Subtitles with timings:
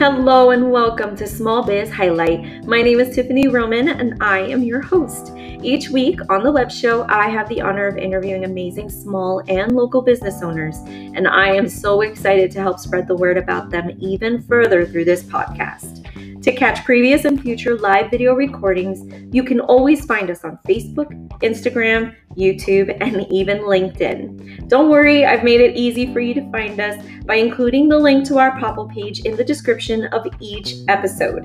[0.00, 2.64] Hello and welcome to Small Biz Highlight.
[2.64, 5.30] My name is Tiffany Roman and I am your host.
[5.36, 9.72] Each week on the web show, I have the honor of interviewing amazing small and
[9.72, 13.90] local business owners, and I am so excited to help spread the word about them
[13.98, 15.99] even further through this podcast.
[16.42, 21.10] To catch previous and future live video recordings, you can always find us on Facebook,
[21.40, 24.66] Instagram, YouTube, and even LinkedIn.
[24.66, 28.26] Don't worry, I've made it easy for you to find us by including the link
[28.28, 31.44] to our Popl page in the description of each episode.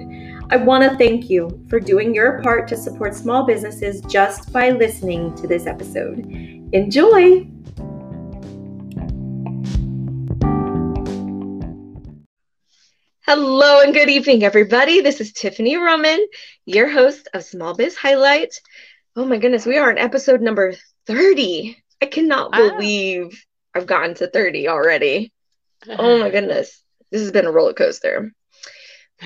[0.50, 4.70] I want to thank you for doing your part to support small businesses just by
[4.70, 6.20] listening to this episode.
[6.72, 7.45] Enjoy!
[13.27, 15.02] Hello and good evening, everybody.
[15.02, 16.23] This is Tiffany Roman,
[16.67, 18.61] your host of Small Biz Highlight.
[19.16, 20.75] Oh my goodness, we are on episode number
[21.07, 21.75] 30.
[22.03, 23.43] I cannot believe
[23.73, 25.31] I've gotten to 30 already.
[25.88, 28.31] Oh my goodness, this has been a roller coaster.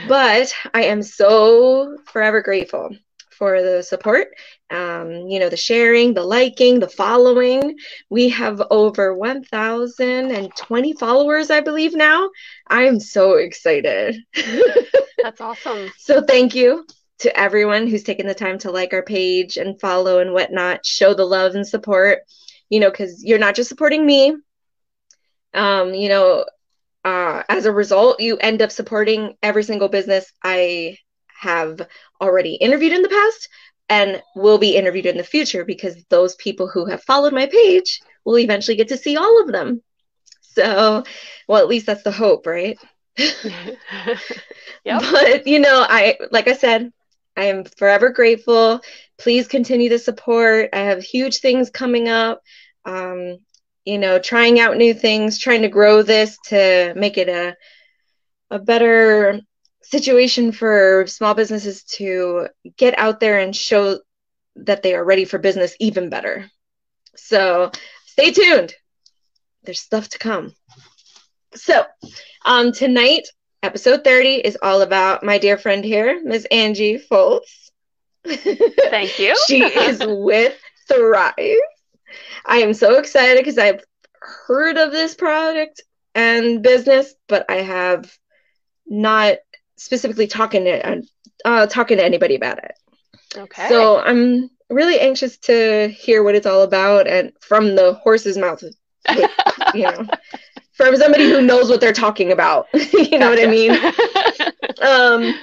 [0.07, 2.95] But I am so forever grateful
[3.31, 4.29] for the support,
[4.71, 7.77] um, you know, the sharing, the liking, the following.
[8.09, 12.29] We have over 1,020 followers, I believe, now.
[12.67, 14.17] I am so excited.
[15.23, 15.91] That's awesome.
[15.97, 16.85] so thank you
[17.19, 21.13] to everyone who's taken the time to like our page and follow and whatnot, show
[21.13, 22.19] the love and support,
[22.69, 24.35] you know, because you're not just supporting me.
[25.53, 26.45] Um, you know,
[27.03, 30.97] uh, as a result, you end up supporting every single business I
[31.39, 31.81] have
[32.21, 33.49] already interviewed in the past
[33.89, 38.01] and will be interviewed in the future because those people who have followed my page
[38.23, 39.81] will eventually get to see all of them.
[40.41, 41.03] So,
[41.47, 42.77] well, at least that's the hope, right?
[43.17, 43.41] yep.
[44.85, 46.91] But, you know, I, like I said,
[47.35, 48.81] I am forever grateful.
[49.17, 50.69] Please continue the support.
[50.73, 52.41] I have huge things coming up.
[52.85, 53.37] Um,
[53.85, 57.55] you know, trying out new things, trying to grow this to make it a
[58.51, 59.39] a better
[59.89, 62.47] situation for small businesses to
[62.77, 63.99] get out there and show
[64.55, 66.49] that they are ready for business even better.
[67.15, 67.71] So
[68.05, 68.73] stay tuned.
[69.63, 70.53] There's stuff to come.
[71.55, 71.85] So
[72.45, 73.27] um, tonight,
[73.63, 76.47] episode 30 is all about my dear friend here, Ms.
[76.51, 77.71] Angie Foltz.
[78.25, 79.35] Thank you.
[79.47, 80.55] she is with
[80.87, 81.33] Thrive.
[82.45, 83.83] I am so excited because I've
[84.21, 85.81] heard of this product
[86.13, 88.15] and business, but I have
[88.85, 89.37] not
[89.79, 91.01] specifically talking to
[91.45, 92.73] uh, talking to anybody about it.
[93.35, 93.69] Okay.
[93.69, 98.61] So I'm really anxious to hear what it's all about and from the horse's mouth,
[98.61, 98.75] with,
[99.73, 100.05] you know,
[100.73, 102.67] from somebody who knows what they're talking about.
[102.73, 103.71] you know what I mean?
[104.81, 105.35] um,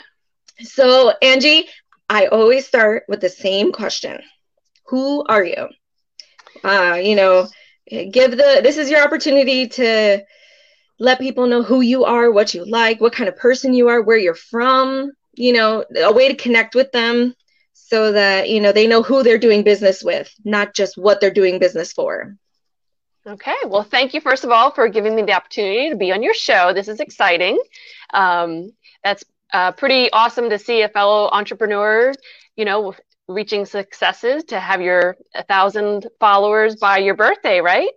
[0.60, 1.66] so Angie,
[2.08, 4.20] I always start with the same question:
[4.88, 5.68] Who are you?
[6.62, 7.48] Uh, you know,
[7.88, 10.22] give the this is your opportunity to
[10.98, 14.02] let people know who you are, what you like, what kind of person you are,
[14.02, 17.34] where you're from, you know, a way to connect with them
[17.72, 21.30] so that, you know, they know who they're doing business with, not just what they're
[21.30, 22.34] doing business for.
[23.26, 23.56] Okay.
[23.66, 26.34] Well, thank you, first of all, for giving me the opportunity to be on your
[26.34, 26.72] show.
[26.72, 27.60] This is exciting.
[28.14, 32.12] Um, that's uh, pretty awesome to see a fellow entrepreneur,
[32.56, 32.94] you know,
[33.28, 37.90] reaching successes to have your 1,000 followers by your birthday, right?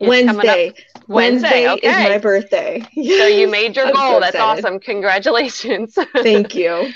[0.00, 0.32] Wednesday.
[0.36, 0.74] Wednesday,
[1.08, 1.88] Wednesday okay.
[1.88, 2.86] is my birthday.
[2.94, 4.14] So you made your goal.
[4.14, 4.78] So That's awesome.
[4.78, 5.96] Congratulations.
[6.14, 6.92] Thank you.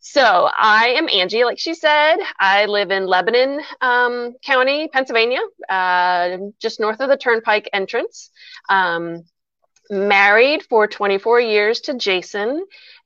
[0.00, 0.22] so
[0.56, 2.16] I am Angie, like she said.
[2.38, 8.30] I live in Lebanon um, County, Pennsylvania, uh, just north of the Turnpike entrance.
[8.68, 9.24] Um,
[9.90, 12.64] married for 24 years to Jason,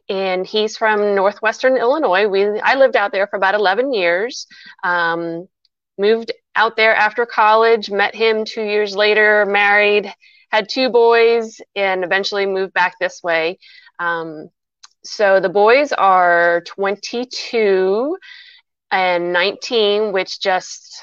[0.08, 2.26] and he's from northwestern Illinois.
[2.26, 4.46] We I lived out there for about 11 years.
[4.82, 5.48] Um,
[5.98, 10.12] moved out there after college, met him two years later, married,
[10.50, 13.58] had two boys, and eventually moved back this way.
[13.98, 14.50] Um,
[15.04, 18.16] so the boys are 22
[18.90, 21.02] and 19, which just,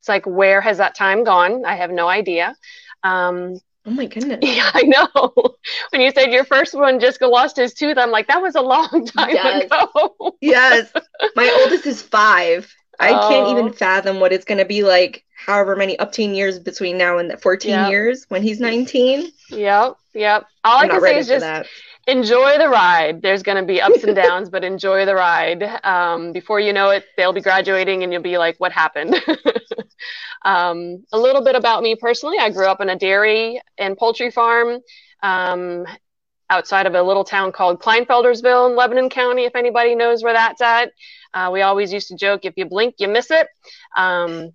[0.00, 1.64] it's like, where has that time gone?
[1.64, 2.56] I have no idea.
[3.02, 4.38] Um, Oh my goodness.
[4.42, 5.32] Yeah, I know.
[5.90, 8.62] When you said your first one just lost his tooth, I'm like, that was a
[8.62, 9.64] long time yes.
[9.64, 10.36] ago.
[10.40, 10.90] yes.
[11.36, 12.74] My oldest is five.
[13.00, 13.28] I oh.
[13.28, 13.72] can't even oh.
[13.72, 17.30] fathom what it's going to be like, however many up 10 years between now and
[17.30, 17.90] the 14 yep.
[17.90, 19.30] years when he's 19.
[19.50, 20.46] Yep, yep.
[20.64, 21.66] All I'm i can say is just that.
[22.06, 23.22] enjoy the ride.
[23.22, 25.62] There's going to be ups and downs, but enjoy the ride.
[25.84, 29.14] Um, before you know it, they'll be graduating and you'll be like, what happened?
[30.44, 34.30] um, a little bit about me personally I grew up in a dairy and poultry
[34.30, 34.80] farm.
[35.22, 35.86] Um,
[36.50, 40.60] outside of a little town called Kleinfeldersville in Lebanon County, if anybody knows where that's
[40.60, 40.92] at.
[41.34, 43.48] Uh, we always used to joke, if you blink, you miss it.
[43.96, 44.52] Um,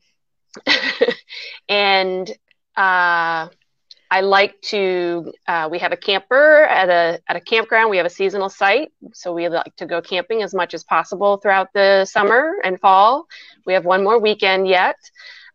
[1.70, 2.30] and
[2.76, 3.50] uh,
[4.12, 5.32] I like to.
[5.48, 7.92] Uh, we have a camper at a at a campground.
[7.92, 11.38] We have a seasonal site, so we like to go camping as much as possible
[11.38, 13.28] throughout the summer and fall.
[13.66, 14.96] We have one more weekend yet.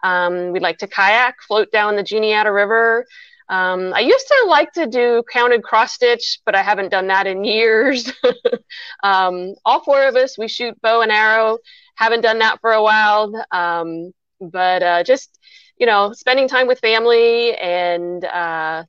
[0.04, 3.06] Um, we like to kayak, float down the Juniata River.
[3.48, 7.26] Um, I used to like to do counted cross stitch, but I haven't done that
[7.26, 8.10] in years.
[9.02, 11.58] um, all four of us, we shoot bow and arrow.
[11.96, 15.38] Haven't done that for a while, um, but uh, just
[15.78, 18.84] you know, spending time with family and, uh,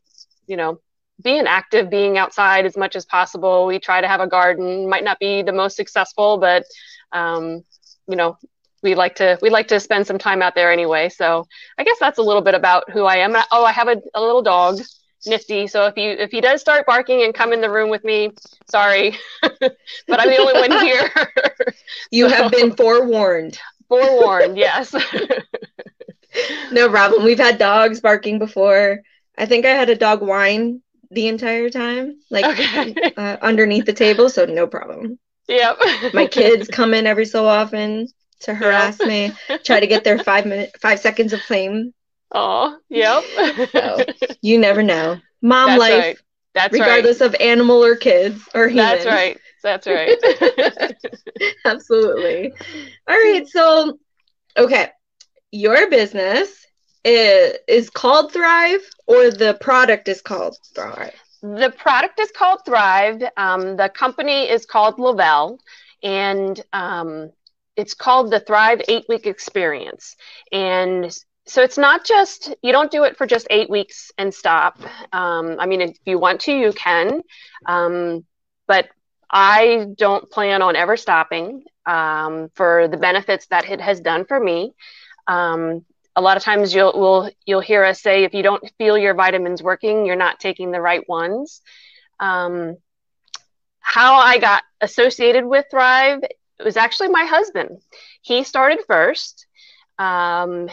[0.48, 0.80] you know,
[1.22, 3.66] being active, being outside as much as possible.
[3.66, 4.90] We try to have a garden.
[4.90, 6.64] Might not be the most successful, but
[7.12, 7.64] um,
[8.08, 8.38] you know,
[8.84, 11.10] we like to we like to spend some time out there anyway.
[11.10, 13.36] So I guess that's a little bit about who I am.
[13.52, 14.80] Oh, I have a, a little dog,
[15.26, 15.68] Nifty.
[15.68, 18.32] So if you if he does start barking and come in the room with me,
[18.70, 19.76] sorry, but
[20.10, 21.12] I'm the only one here.
[22.12, 23.60] you so, have been forewarned.
[23.88, 24.94] Forewarned, yes
[26.72, 27.24] no problem.
[27.24, 29.02] We've had dogs barking before.
[29.38, 30.82] I think I had a dog whine
[31.12, 32.96] the entire time, like okay.
[33.18, 35.20] uh, underneath the table, so no problem.
[35.48, 35.78] Yep.
[36.14, 38.08] My kids come in every so often
[38.42, 39.08] to harass yep.
[39.08, 41.94] me, try to get their five minute, five seconds of fame.
[42.32, 43.24] Oh, yep.
[43.72, 44.06] so,
[44.42, 45.20] you never know.
[45.42, 46.04] Mom That's life.
[46.04, 46.18] Right.
[46.54, 47.28] That's regardless right.
[47.28, 48.86] of animal or kids or human.
[48.86, 49.40] That's right.
[49.62, 50.96] That's right.
[51.66, 52.54] Absolutely.
[53.08, 53.48] All right.
[53.48, 54.00] So,
[54.58, 54.90] okay
[55.56, 56.66] your business
[57.04, 61.14] is, is called Thrive or the product is called Thrive?
[61.42, 63.24] The product is called Thrive.
[63.38, 65.60] Um, the company is called Le-Vel,
[66.04, 67.32] and um,
[67.76, 70.16] it's called the Thrive Eight Week Experience.
[70.52, 74.80] And so it's not just you don't do it for just eight weeks and stop.
[75.14, 77.22] Um, I mean, if you want to, you can,
[77.66, 78.26] um,
[78.68, 78.88] but
[79.30, 84.40] I don't plan on ever stopping um, for the benefits that it has done for
[84.40, 84.74] me.
[85.28, 85.86] Um,
[86.16, 89.14] a lot of times you'll will you'll hear us say if you don't feel your
[89.14, 91.62] vitamins working, you're not taking the right ones.
[92.20, 92.78] Um,
[93.82, 96.22] how I got associated with Thrive
[96.60, 97.80] it was actually my husband.
[98.22, 99.46] He started first.
[99.98, 100.70] Um,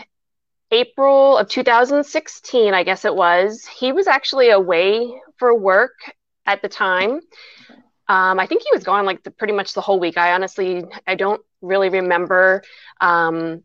[0.71, 3.67] April of 2016, I guess it was.
[3.67, 5.93] He was actually away for work
[6.47, 7.21] at the time.
[8.09, 10.17] Um, I think he was gone like the, pretty much the whole week.
[10.17, 12.63] I honestly, I don't really remember.
[13.01, 13.63] Um,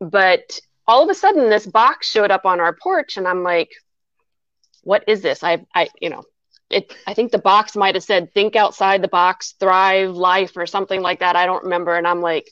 [0.00, 0.58] but
[0.88, 3.70] all of a sudden this box showed up on our porch and i'm like
[4.82, 6.22] what is this i i you know
[6.70, 10.66] it i think the box might have said think outside the box thrive life or
[10.66, 11.36] something like that.
[11.36, 11.96] I don't remember.
[11.96, 12.50] And i'm like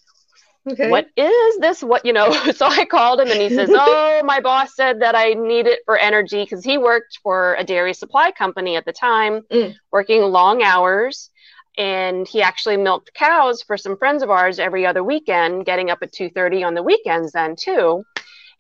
[0.69, 0.91] okay.
[0.91, 1.83] what is this?
[1.83, 2.31] What you know?
[2.53, 5.81] So i called him and he says oh my boss said that i need it
[5.85, 9.75] for energy because he worked for a dairy supply company at the time mm.
[9.93, 11.31] working long hours.
[11.79, 15.99] And he actually milked cows for some friends of ours every other weekend getting up
[16.01, 18.03] at 2.30 on the weekends then too.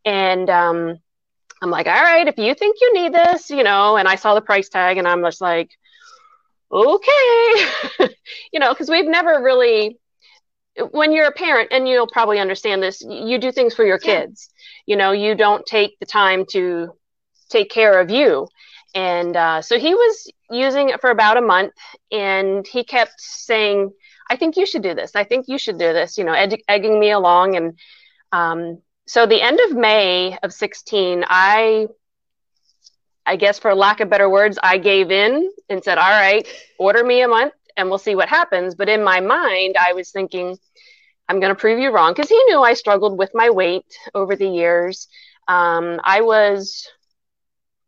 [0.05, 0.99] And um,
[1.62, 4.35] i'm like all right if you think you need this you know and i saw
[4.35, 5.70] the price tag and i'm just like
[6.70, 7.67] okay.
[8.53, 9.99] You know because we've never really
[10.91, 14.50] when you're a parent and you'll probably understand this you do things for your kids.
[14.87, 14.93] Yeah.
[14.93, 16.93] you know you don't take the time to
[17.50, 18.49] take care of you.
[18.94, 21.75] And uh, so he was using it for about a month
[22.11, 23.91] and he kept saying
[24.31, 25.14] i think you should do this.
[25.14, 27.79] I think you should do this you know ed- egging me along and
[28.32, 31.87] um, so the end of may of 16 i
[33.25, 36.46] i guess for lack of better words i gave in and said all right
[36.79, 40.10] order me a month and we'll see what happens but in my mind i was
[40.10, 40.56] thinking
[41.29, 44.36] i'm going to prove you wrong because he knew i struggled with my weight over
[44.36, 45.08] the years
[45.48, 46.89] um, i was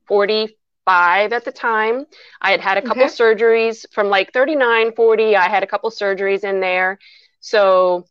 [0.08, 2.06] 45 at the time.
[2.40, 3.12] I had had a couple okay.
[3.12, 5.36] surgeries from like 39, 40.
[5.36, 6.98] I had a couple surgeries in there.
[7.40, 8.06] So,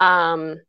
[0.00, 0.60] um,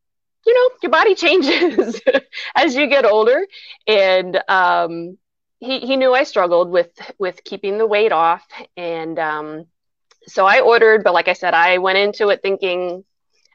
[0.46, 2.00] you know, your body changes
[2.56, 3.46] as you get older.
[3.88, 5.18] And um,
[5.60, 8.46] he, he knew I struggled with, with keeping the weight off.
[8.76, 9.66] And um,
[10.28, 13.04] so I ordered, but like I said, I went into it thinking,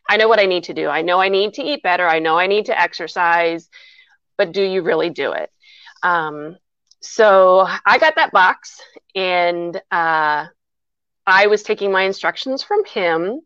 [0.09, 0.89] I know what I need to do.
[0.89, 2.07] I know I need to eat better.
[2.07, 3.69] I know I need to exercise,
[4.39, 5.51] but do you really do it?
[6.03, 6.57] Um,
[7.01, 8.81] so I got that box
[9.15, 10.47] and uh,
[11.27, 13.41] I was taking my instructions from him.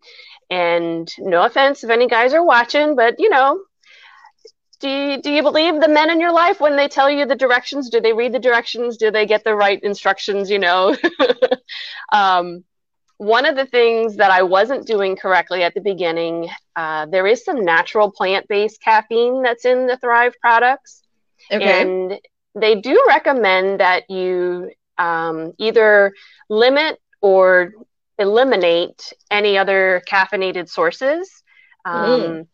[0.52, 3.62] And no offense if any guys are watching, but you know,
[4.80, 7.34] do you, do you believe the men in your life when they tell you the
[7.34, 7.88] directions?
[7.88, 8.98] Do they read the directions?
[8.98, 10.50] Do they get the right instructions?
[10.50, 10.94] You know,
[12.12, 12.64] um,
[13.16, 17.42] one of the things that I wasn't doing correctly at the beginning, uh, there is
[17.42, 21.02] some natural plant based caffeine that's in the Thrive products.
[21.50, 21.80] Okay.
[21.80, 22.20] And
[22.54, 26.12] they do recommend that you um, either
[26.50, 27.72] limit or
[28.22, 31.42] eliminate any other caffeinated sources.
[31.84, 32.46] Um, mm.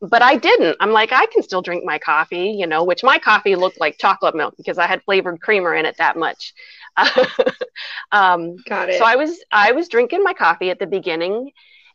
[0.00, 0.76] but I didn't.
[0.80, 3.96] I'm like, I can still drink my coffee, you know, which my coffee looked like
[3.98, 6.52] chocolate milk because I had flavored creamer in it that much.
[8.12, 8.98] um, Got it.
[8.98, 11.52] So I was I was drinking my coffee at the beginning,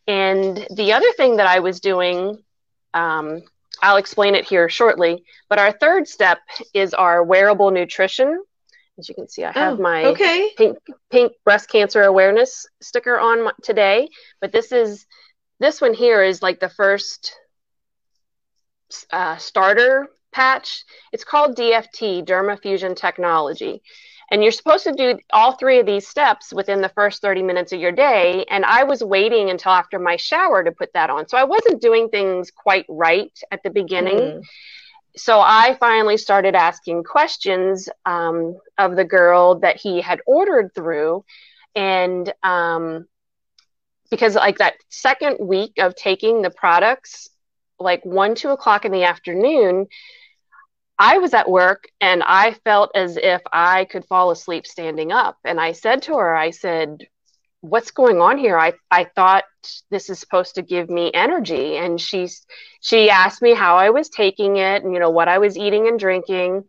[0.08, 2.38] and the other thing that I was doing,
[2.94, 3.42] um,
[3.82, 5.24] I'll explain it here shortly.
[5.50, 6.40] But our third step
[6.74, 8.44] is our wearable nutrition.
[8.98, 10.52] As you can see, I have oh, my okay.
[10.58, 10.78] pink
[11.10, 14.10] pink breast cancer awareness sticker on my, today.
[14.40, 15.06] But this is
[15.60, 17.34] this one here is like the first
[19.12, 20.84] uh, starter patch.
[21.12, 23.82] It's called DFT, Dermafusion Technology.
[24.32, 27.74] And you're supposed to do all three of these steps within the first 30 minutes
[27.74, 28.46] of your day.
[28.50, 31.28] And I was waiting until after my shower to put that on.
[31.28, 34.18] So I wasn't doing things quite right at the beginning.
[34.18, 34.42] Mm.
[35.16, 41.26] So I finally started asking questions um, of the girl that he had ordered through.
[41.76, 43.08] And um,
[44.10, 47.30] because, like, that second week of taking the products,
[47.80, 49.88] like one, two o'clock in the afternoon,
[50.98, 55.38] I was at work and I felt as if I could fall asleep standing up.
[55.44, 57.08] And I said to her, I said,
[57.62, 58.58] What's going on here?
[58.58, 59.44] I, I thought
[59.90, 61.78] this is supposed to give me energy.
[61.78, 62.46] And she's
[62.82, 65.88] she asked me how I was taking it and you know what I was eating
[65.88, 66.64] and drinking.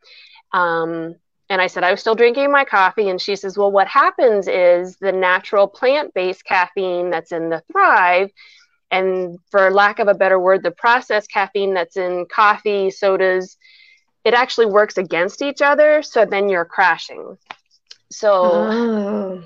[0.52, 1.16] Um,
[1.48, 3.08] and I said I was still drinking my coffee.
[3.08, 8.30] And she says, Well, what happens is the natural plant-based caffeine that's in the Thrive
[8.90, 13.56] and for lack of a better word, the processed caffeine that's in coffee, sodas,
[14.24, 17.36] it actually works against each other so then you're crashing
[18.10, 19.44] so oh.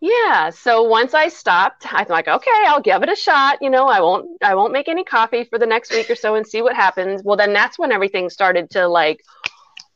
[0.00, 3.86] Yeah so once i stopped i'm like okay i'll give it a shot you know
[3.86, 6.62] i won't i won't make any coffee for the next week or so and see
[6.62, 7.22] what happens.
[7.24, 9.22] Well then that's when everything started to like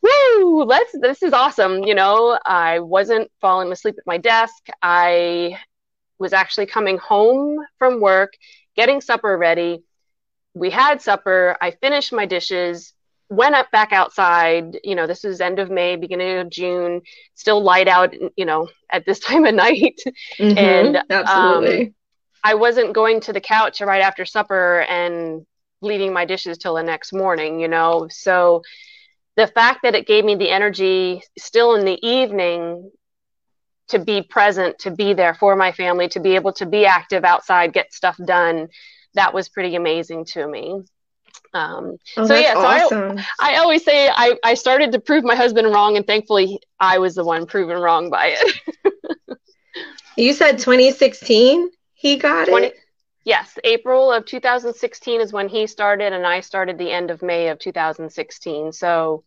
[0.01, 2.37] woo let's this is awesome you know?
[2.45, 4.67] I wasn't falling asleep at my desk.
[4.81, 5.59] I
[6.17, 8.33] was actually coming home from work
[8.75, 9.83] getting supper ready.
[10.53, 11.57] We had supper.
[11.61, 12.93] I finished my dishes
[13.31, 17.01] went up back outside you know this is end of may beginning of june
[17.33, 19.99] still light out you know at this time of night.
[20.37, 21.85] Mm-hmm, and absolutely.
[21.87, 21.93] Um,
[22.43, 25.45] i wasn't going to the couch right after supper and
[25.81, 28.07] leaving my dishes till the next morning you know?
[28.11, 28.63] So
[29.37, 32.91] the fact that it gave me the energy still in the evening
[33.87, 37.23] to be present to be there for my family to be able to be active
[37.23, 38.67] outside get stuff done
[39.13, 40.81] that was pretty amazing to me
[41.53, 43.17] um, oh, so yeah, awesome.
[43.17, 46.59] so I, I always say I, I started to prove my husband wrong, and thankfully
[46.79, 49.37] I was the one proven wrong by it.
[50.17, 52.75] you said 2016 he got 20, it.
[53.23, 57.49] Yes, April of 2016 is when he started, and I started the end of May
[57.49, 58.71] of 2016.
[58.71, 59.23] So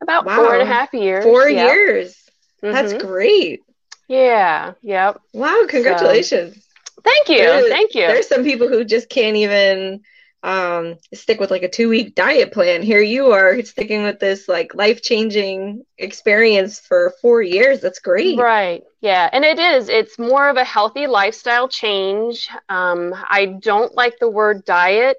[0.00, 0.36] about wow.
[0.36, 1.24] four and a half years.
[1.24, 1.68] Four yep.
[1.68, 2.16] years.
[2.62, 2.72] Mm-hmm.
[2.72, 3.60] That's great.
[4.08, 4.72] Yeah.
[4.82, 5.20] Yep.
[5.32, 5.64] Wow.
[5.68, 6.56] Congratulations.
[6.56, 7.38] So, thank you.
[7.38, 8.06] There's, thank you.
[8.06, 10.00] There's some people who just can't even
[10.42, 12.82] um stick with like a two week diet plan.
[12.82, 17.80] Here you are sticking with this like life changing experience for four years.
[17.80, 18.38] That's great.
[18.38, 18.82] Right.
[19.00, 19.28] Yeah.
[19.32, 19.88] And it is.
[19.88, 22.48] It's more of a healthy lifestyle change.
[22.68, 25.18] Um i don't like the word diet.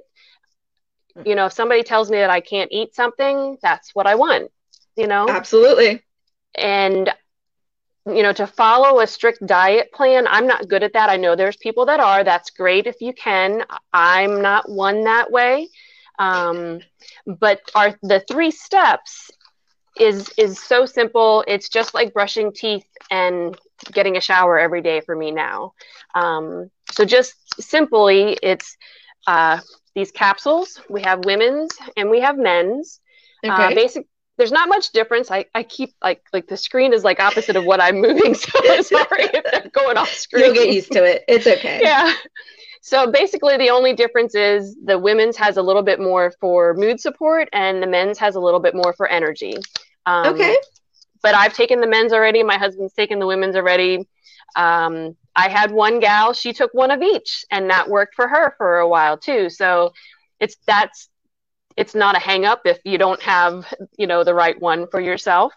[1.26, 4.50] You know if somebody tells me that i can't eat something that's what i want
[4.96, 5.28] you know?
[5.28, 6.02] Absolutely.
[6.56, 7.12] And
[8.06, 11.10] you know to follow a strict diet plan i'm not good at that.
[11.10, 12.24] I know there's people that are.
[12.24, 13.64] That's great if you can.
[13.94, 15.70] I'm not one that way.
[16.20, 16.80] Um,
[17.26, 19.32] but our the three steps
[20.00, 21.44] is is so simple.
[21.48, 23.58] It's just like brushing teeth and
[23.92, 25.74] getting a shower every day for me now.
[26.16, 28.78] Um, so just simply it's
[29.28, 29.60] uh,
[29.96, 30.80] these capsules.
[30.90, 33.00] We have women's and we have men's.
[33.44, 33.64] Uh, okay.
[33.64, 34.08] uh, basic
[34.42, 35.30] there's not much difference.
[35.30, 38.60] I, I keep like like the screen is like opposite of what I'm moving, so
[38.82, 40.46] sorry if they're going off screen.
[40.46, 41.24] You'll get used to it.
[41.28, 41.80] It's okay.
[41.84, 42.12] Yeah.
[42.82, 47.00] So basically, the only difference is the women's has a little bit more for mood
[47.00, 49.54] support, and the men's has a little bit more for energy.
[50.08, 50.58] Um, okay.
[51.22, 52.42] But I've taken the men's already.
[52.42, 54.08] My husband's taken the women's already.
[54.56, 58.56] Um, I had one gal; she took one of each, and that worked for her
[58.58, 59.52] for a while too.
[59.52, 59.94] So
[60.40, 61.11] it's that's
[61.78, 65.00] it's not a hang up if you don't have you know the right one for
[65.00, 65.54] yourself.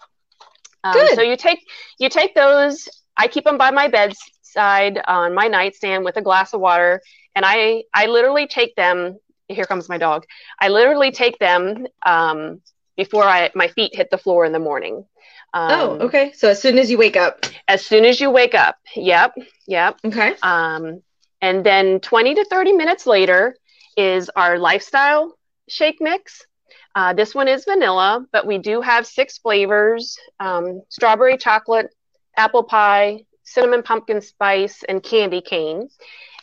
[0.82, 1.60] Um, so you take
[1.98, 2.88] you take those.
[3.16, 7.00] I keep them by my bedside on my nightstand with a glass of water
[7.34, 9.18] and i i literally take them
[9.48, 10.24] here comes my dog.
[10.58, 12.60] I literally take them um,
[12.96, 15.04] before i my feet hit the floor in the morning.
[15.52, 16.32] Um, oh okay.
[16.32, 17.46] So as soon as you wake up.
[17.68, 18.76] As soon as you wake up.
[18.96, 19.34] Yep
[19.66, 19.98] yep.
[20.04, 20.34] Okay.
[20.42, 21.02] Um,
[21.40, 23.56] and then 20 to 30 minutes later
[23.96, 25.36] is our lifestyle
[25.68, 26.46] shake mix.
[26.94, 31.88] Uh, this one is vanilla, but we do have six flavors um, strawberry chocolate,
[32.36, 35.88] apple pie, cinnamon pumpkin spice, and candy cane.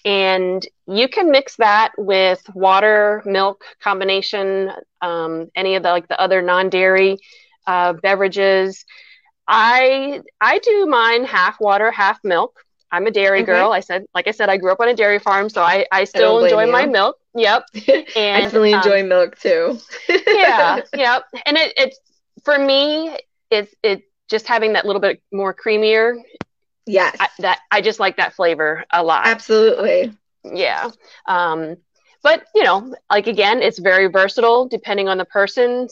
[0.03, 6.19] And you can mix that with water, milk combination, um, any of the like the
[6.19, 7.17] other non-dairy
[7.67, 8.83] uh, beverages.
[9.47, 12.59] I I do mine half water, half milk.
[12.91, 13.45] I'm a dairy okay.
[13.45, 13.71] girl.
[13.71, 16.03] I said, like I said, I grew up on a dairy farm, so I, I
[16.03, 17.17] still I enjoy my milk.
[17.35, 17.63] Yep.
[18.15, 19.79] And I definitely um, enjoy milk too.
[20.27, 21.23] yeah, yep.
[21.45, 21.99] And it, it's
[22.43, 23.17] for me,
[23.49, 26.15] it's it just having that little bit more creamier.
[26.85, 27.15] Yes.
[27.19, 29.27] I, that I just like that flavor a lot.
[29.27, 30.13] Absolutely.
[30.43, 30.89] Yeah.
[31.25, 31.77] Um,
[32.23, 35.87] but you know like again it's very versatile depending on the person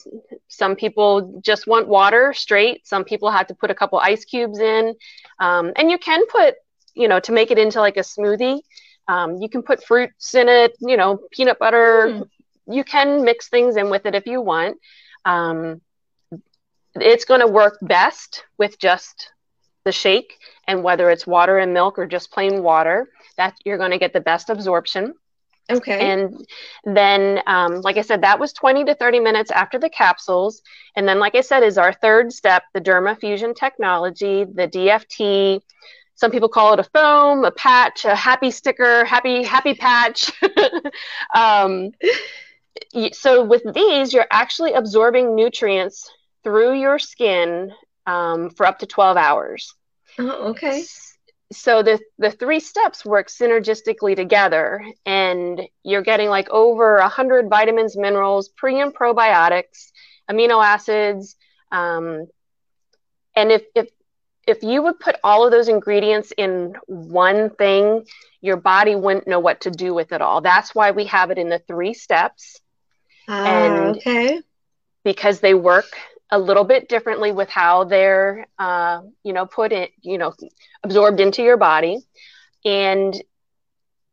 [0.48, 4.60] some people just want water straight some people have to put a couple ice cubes
[4.60, 4.94] in
[5.40, 6.56] um, and you can put
[6.96, 8.60] you know to make it into like a smoothie
[9.08, 12.30] um, you can put fruits in it you know peanut butter mm.
[12.68, 14.78] you can mix things in with it if you want
[15.26, 15.82] um,
[16.96, 19.32] it's going to work best with just
[19.86, 23.92] the shake and whether it's water and milk or just plain water that you're going
[23.92, 25.14] to get the best absorption
[25.70, 26.12] Okay.
[26.12, 26.48] And
[26.84, 30.62] then, um, like I said, that was 20 to 30 minutes after the capsules.
[30.96, 35.62] And then, like I said, is our third step the Derma Fusion technology, the DFT.
[36.20, 40.32] Some people call it a foam, a patch, a happy sticker, happy, happy patch.
[41.36, 41.92] um,
[43.14, 46.12] so, with these, you're actually absorbing nutrients
[46.44, 47.72] through your skin
[48.06, 49.74] um, for up to 12 hours.
[50.18, 50.84] Oh, okay
[51.52, 57.98] so the the three steps work synergistically together and you're getting like over 100 vitamins
[57.98, 59.92] minerals pre and probiotics
[60.30, 61.36] amino acids
[61.72, 62.28] um,
[63.36, 63.90] and if if
[64.50, 68.06] if you would put all of those ingredients in one thing
[68.42, 70.42] your body wouldn't know what to do with it all.
[70.42, 72.60] That's why we have it in the three steps.
[73.28, 74.42] Uh, and okay.
[75.04, 75.86] because they work
[76.32, 80.34] a little bit differently with how they're uh, you know put in you know
[80.84, 82.00] absorbed into your body.
[82.66, 83.16] And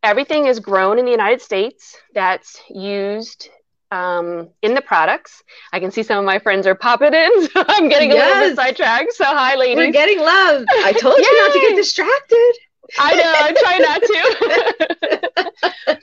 [0.02, 3.49] everything is grown in the united states that's used
[3.90, 5.43] um, in the products.
[5.73, 8.21] I can see some of my friends are popping in so i'm getting yes.
[8.21, 9.12] a little bit sidetracked.
[9.12, 9.76] So hi ladies.
[9.76, 10.64] We're getting love.
[10.69, 12.53] I told you not to get distracted.
[12.99, 14.03] I know i'm trying not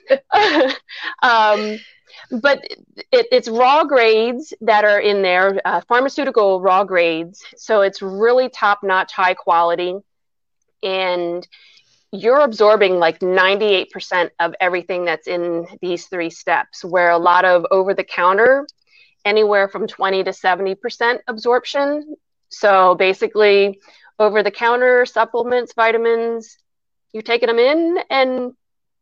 [0.00, 0.80] to.
[1.22, 1.78] Um,
[2.40, 2.64] but
[3.12, 7.44] it, it's raw grades that are in there, uh, pharmaceutical raw grades.
[7.56, 9.96] So it's really top notch, high quality.
[10.82, 11.46] And
[12.14, 17.66] you're absorbing like 98% of everything that's in these three steps, where a lot of
[17.70, 18.66] over the counter,
[19.24, 22.14] anywhere from 20 to 70% absorption.
[22.50, 23.80] So basically,
[24.18, 26.56] over the counter supplements, vitamins,
[27.12, 28.52] you're taking them in and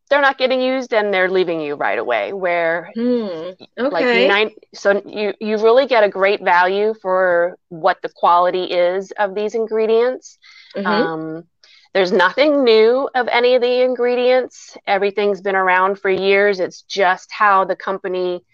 [0.08, 3.00] they're not getting used and they're leaving you right away where hmm.
[3.00, 3.56] okay.
[3.78, 9.10] like nine so you you really get a great value for what the quality is
[9.12, 10.38] of these ingredients
[10.76, 10.86] mm-hmm.
[10.86, 11.44] um,
[11.92, 17.30] there's nothing new of any of the ingredients everything's been around for years it's just
[17.30, 18.44] how the company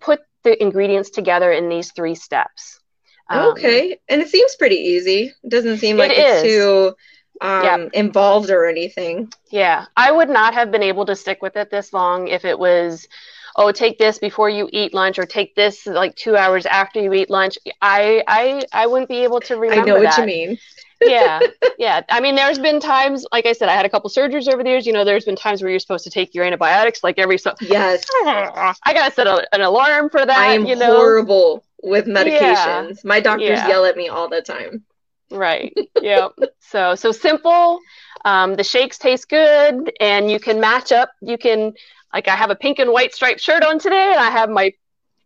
[0.00, 2.80] put the ingredients together in these three steps
[3.28, 6.52] um, okay and it seems pretty easy it doesn't seem like it it's is.
[6.52, 6.94] too
[7.40, 7.90] um, yep.
[7.94, 9.32] involved or anything.
[9.50, 12.58] Yeah, I would not have been able to stick with it this long if it
[12.58, 13.08] was,
[13.56, 17.12] oh, take this before you eat lunch or take this like two hours after you
[17.12, 17.58] eat lunch.
[17.80, 19.82] I I I wouldn't be able to remember.
[19.82, 20.58] I know what you mean.
[21.06, 21.40] yeah,
[21.78, 22.02] yeah.
[22.10, 24.68] I mean, there's been times, like I said, I had a couple surgeries over the
[24.68, 24.86] years.
[24.86, 27.54] You know, there's been times where you're supposed to take your antibiotics like every so.
[27.58, 28.04] Yes.
[28.22, 30.36] I gotta set a, an alarm for that.
[30.36, 30.96] I am you know?
[30.96, 32.96] horrible with medications.
[32.96, 33.00] Yeah.
[33.04, 33.68] My doctors yeah.
[33.68, 34.84] yell at me all the time.
[35.30, 35.74] Right.
[36.02, 36.28] yeah
[36.70, 37.80] so so simple.
[38.24, 41.10] Um, the shakes taste good, and you can match up.
[41.20, 41.72] You can
[42.12, 44.72] like I have a pink and white striped shirt on today, and I have my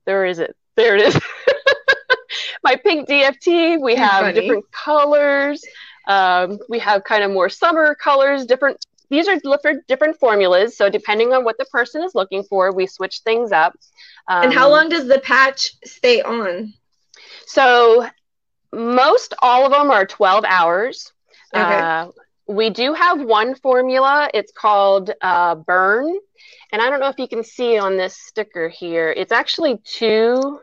[0.06, 1.18] there is it there it is
[2.64, 3.80] my pink DFT.
[3.80, 4.40] We have funny.
[4.40, 5.64] different colors.
[6.06, 8.46] Um, we have kind of more summer colors.
[8.46, 8.84] Different.
[9.10, 10.76] These are different different formulas.
[10.76, 13.74] So depending on what the person is looking for, we switch things up.
[14.28, 16.74] Um, and how um, long does the patch stay on?
[17.46, 18.06] So
[18.72, 21.12] most all of them are 12 hours.
[21.54, 21.62] Okay.
[21.62, 22.08] Uh,
[22.46, 24.28] we do have one formula.
[24.34, 26.18] It's called uh, Burn.
[26.74, 29.14] And I don't know if you can see on this sticker here.
[29.16, 30.58] It's actually two.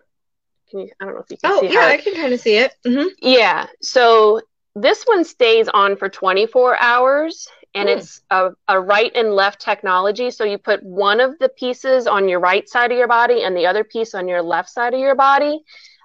[0.69, 1.69] Can you, I don't know if you can oh, see.
[1.69, 2.75] Oh, yeah, I can kind of see it.
[2.85, 3.07] Mm-hmm.
[3.21, 3.67] Yeah.
[3.81, 4.41] So
[4.75, 7.95] this one stays on for 24 hours and mm.
[7.95, 10.31] it's a, a, right and left technology.
[10.31, 13.55] So you put one of the pieces on your right side of your body and
[13.55, 15.61] the other piece on your left side of your body.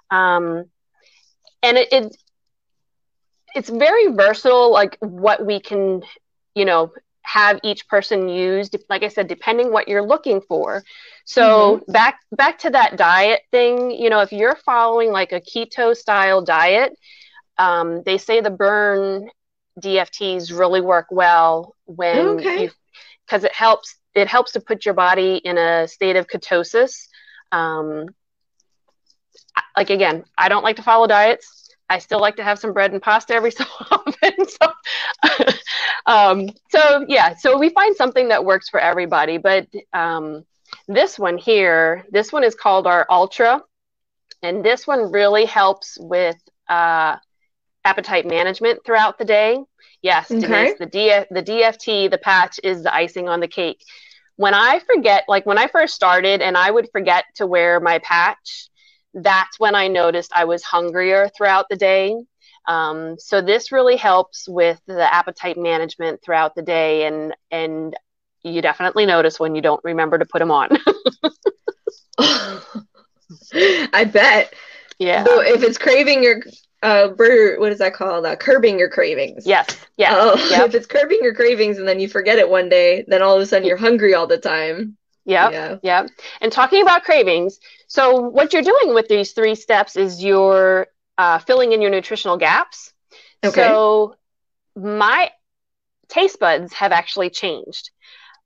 [0.09, 0.69] Um,
[1.61, 2.17] and it, it
[3.55, 6.01] it's very versatile like what we can
[6.55, 6.93] you know
[7.27, 10.83] have each person use like i said depending what you're looking for
[11.25, 11.91] so mm-hmm.
[11.91, 16.41] back back to that diet thing you know if you're following like a keto style
[16.41, 16.93] diet
[17.59, 19.29] um, they say the burn
[19.81, 22.69] dfts really work well when okay.
[23.25, 27.07] because it helps it helps to put your body in a state of ketosis.
[27.51, 28.07] Um,
[29.75, 31.56] like again, I don't like to follow diets.
[31.89, 34.33] I still like to have some bread and pasta every so often.
[34.47, 35.53] so,
[36.05, 39.37] um, so yeah, so we find something that works for everybody.
[39.37, 40.45] But um,
[40.87, 43.61] this one here, this one is called our Ultra,
[44.43, 46.37] and this one really helps with
[46.69, 47.15] uh,
[47.85, 49.59] appetite management throughout the day.
[50.01, 50.41] Yes, okay.
[50.41, 53.83] Denise, the DF, the DFT, the patch is the icing on the cake.
[54.35, 57.97] When I forget, like when I first started, and I would forget to wear my
[57.99, 58.69] patch,
[59.23, 62.15] that's when I noticed I was hungrier throughout the day.
[62.67, 67.95] Um, so this really helps with the appetite management throughout the day, and and
[68.43, 70.69] you definitely notice when you don't remember to put them on.
[73.53, 74.53] I bet.
[74.99, 75.23] Yeah.
[75.23, 76.41] So if it's craving your
[76.83, 78.25] uh what is that called?
[78.25, 79.45] Uh, curbing your cravings.
[79.45, 79.67] Yes.
[79.97, 80.11] Yeah.
[80.13, 80.69] Oh, yep.
[80.69, 83.41] if it's curbing your cravings and then you forget it one day, then all of
[83.41, 84.97] a sudden you're hungry all the time.
[85.25, 85.51] Yep.
[85.51, 85.77] Yeah.
[85.83, 86.09] Yep.
[86.41, 91.39] And talking about cravings, so what you're doing with these three steps is you're uh,
[91.39, 92.93] filling in your nutritional gaps.
[93.43, 93.61] Okay.
[93.61, 94.15] So
[94.75, 95.31] my
[96.09, 97.91] taste buds have actually changed.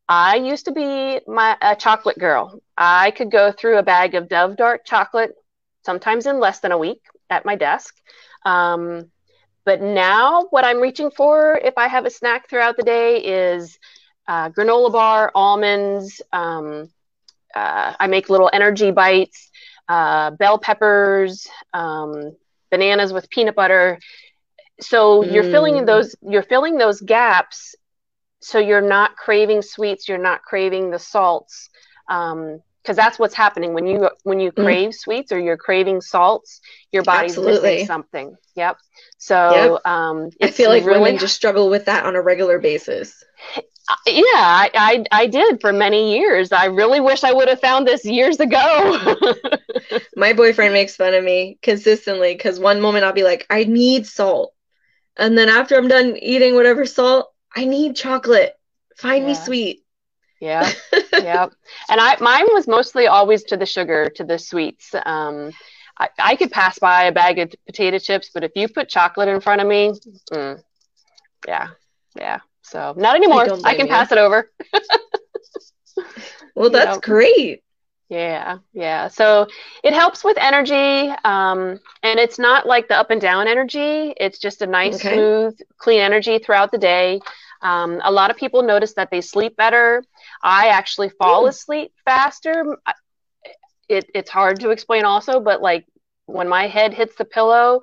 [0.07, 2.61] I used to be my a chocolate girl.
[2.77, 5.33] I could go through a bag of Dove dark chocolate
[5.83, 7.95] sometimes in less than a week at my desk.
[8.45, 9.09] Um,
[9.63, 13.79] but now, what I'm reaching for if I have a snack throughout the day is
[14.27, 16.21] uh, granola bar, almonds.
[16.31, 16.89] Um,
[17.55, 19.49] uh, I make little energy bites,
[19.87, 22.35] uh, bell peppers, um,
[22.69, 23.99] bananas with peanut butter.
[24.79, 25.31] So mm.
[25.31, 25.85] you're filling mm.
[25.85, 26.15] those.
[26.21, 27.75] You're filling those gaps.
[28.39, 30.07] So you're not craving sweets.
[30.07, 31.69] You're not craving the salts.
[32.09, 34.63] Um, because that's what's happening when you when you mm.
[34.63, 36.61] crave sweets or you're craving salts
[36.91, 37.69] your body's Absolutely.
[37.69, 38.77] missing something yep
[39.17, 39.85] so yep.
[39.85, 43.23] um i feel like really women just struggle with that on a regular basis
[44.07, 46.51] yeah I, I, I did for many years.
[46.51, 49.15] I really wish i would have found this years ago.
[50.15, 54.05] My boyfriend makes fun of me consistently because one moment i'll be like i need
[54.07, 54.53] salt.
[55.17, 58.53] And then after i'm done eating whatever salt i need chocolate.
[58.97, 59.29] Find yeah.
[59.29, 59.83] me sweet.
[60.39, 60.71] Yeah
[61.13, 61.47] yeah
[61.89, 64.93] and i mine was mostly always to the sugar to the sweets.
[65.05, 65.51] Um
[65.99, 69.27] I, I could pass by a bag of potato chips but if you put chocolate
[69.27, 69.91] in front of me
[70.31, 70.63] mm,
[71.47, 71.67] yeah
[72.15, 72.39] yeah
[72.71, 73.91] so not anymore i, I can you.
[73.91, 74.49] pass it over
[76.55, 77.63] well that's great
[78.11, 79.07] yeah, yeah.
[79.07, 79.47] So
[79.85, 84.13] it helps with energy, um, and it's not like the up and down energy.
[84.17, 85.13] It's just a nice, okay.
[85.13, 87.21] smooth, clean energy throughout the day.
[87.61, 90.03] Um, a lot of people notice that they sleep better.
[90.43, 91.49] I actually fall mm.
[91.49, 92.77] asleep faster.
[93.87, 95.85] It, it's hard to explain also, but like
[96.25, 97.79] when my head hits the pillow,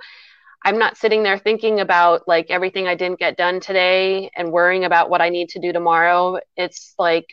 [0.65, 4.85] I'm not sitting there thinking about like everything I didn't get done today and worrying
[4.85, 6.39] about what I need to do tomorrow.
[6.57, 7.27] It's like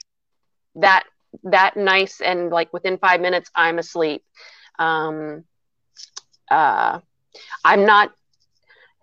[0.75, 1.03] that
[1.43, 4.23] that nice and like within five minutes I'm asleep.
[4.79, 5.43] Um,
[6.49, 6.99] uh,
[7.63, 8.11] I'm not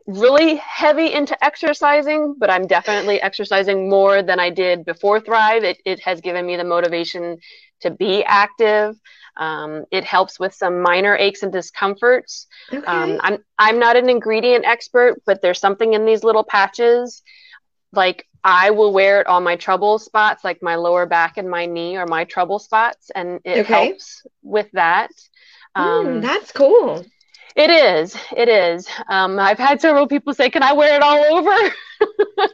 [0.07, 5.65] really heavy into exercising, but I'm definitely exercising more than I did before Thrive.
[5.65, 7.39] It, it has given me the motivation
[7.81, 8.97] to be active.
[9.37, 12.47] Um, it helps with some minor aches and discomforts.
[12.73, 12.85] Okay.
[12.85, 17.23] Um, I'm I'm not an ingredient expert, but there's something in these little patches.
[17.93, 21.67] Like I will wear it on my trouble spots, like my lower back and my
[21.67, 23.87] knee are my trouble spots, and it okay.
[23.87, 25.11] helps with that.
[25.77, 27.05] Hmm, um, mm, that's cool.
[27.55, 28.17] It is.
[28.35, 28.89] It is.
[29.09, 31.75] Um, I've had several people say, "Can I wear it all over?"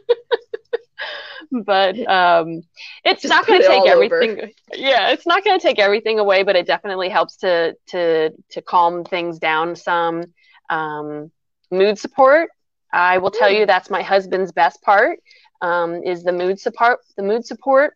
[1.51, 2.63] but um,
[3.03, 4.31] it's Just not going to take everything.
[4.31, 4.49] Over.
[4.73, 8.61] Yeah, it's not going to take everything away, but it definitely helps to to to
[8.61, 10.23] calm things down some.
[10.69, 11.31] Um,
[11.71, 12.49] mood support.
[12.91, 15.19] I will tell you that's my husband's best part.
[15.61, 16.99] Um, is the mood support.
[17.17, 17.95] The mood support.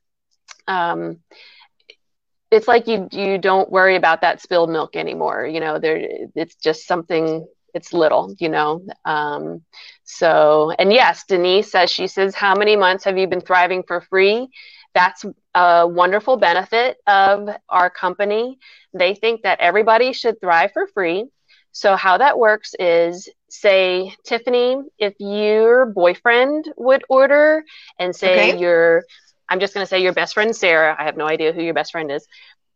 [0.68, 1.20] Um,
[2.52, 6.00] it's like you you don't worry about that spilled milk anymore you know there
[6.36, 9.62] it's just something it's little you know um,
[10.04, 14.02] so and yes denise says she says how many months have you been thriving for
[14.02, 14.48] free
[14.94, 18.58] that's a wonderful benefit of our company
[18.94, 21.26] they think that everybody should thrive for free
[21.72, 27.64] so how that works is say tiffany if your boyfriend would order
[28.00, 28.60] and say okay.
[28.60, 29.04] your
[29.50, 30.96] I'm just going to say your best friend Sarah.
[30.98, 32.26] I have no idea who your best friend is,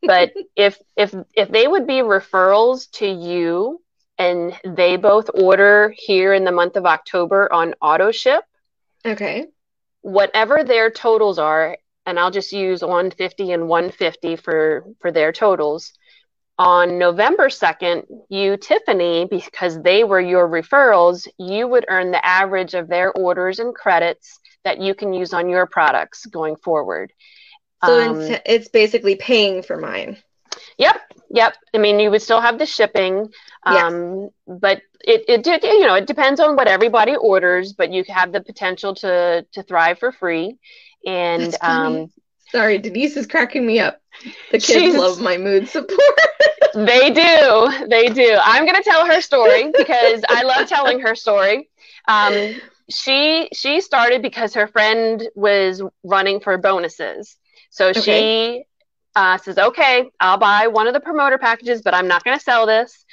[0.04, 3.82] but if if if they would be referrals to you
[4.18, 8.44] and they both order here in the month of October on auto ship,
[9.06, 9.46] okay,
[10.02, 15.94] whatever their totals are, and I'll just use 150 and 150 for for their totals.
[16.60, 22.74] On November 2nd, you, Tiffany, because they were your referrals, you would earn the average
[22.74, 27.14] of their orders and credits that you can use on your products going forward.
[27.86, 30.18] So um, it's, it's basically paying for mine.
[30.78, 31.56] Yep, yep.
[31.74, 33.30] I mean, you would still have the shipping,
[33.64, 34.30] um, yes.
[34.62, 35.64] but it, it.
[35.64, 39.64] You know, it depends on what everybody orders, but you have the potential to to
[39.64, 40.58] thrive for free.
[41.06, 42.12] And um,
[42.52, 44.02] sorry, Denise is cracking me up.
[44.52, 46.00] The kids love my mood support.
[46.74, 48.38] they do, they do.
[48.42, 51.70] I'm gonna tell her story because I love telling her story.
[52.08, 52.56] Um,
[52.90, 57.38] she she started because her friend was running for bonuses.
[57.70, 58.02] So okay.
[58.02, 58.67] she
[59.18, 62.44] uh, says, "Okay, I'll buy one of the promoter packages, but I'm not going to
[62.44, 63.06] sell this.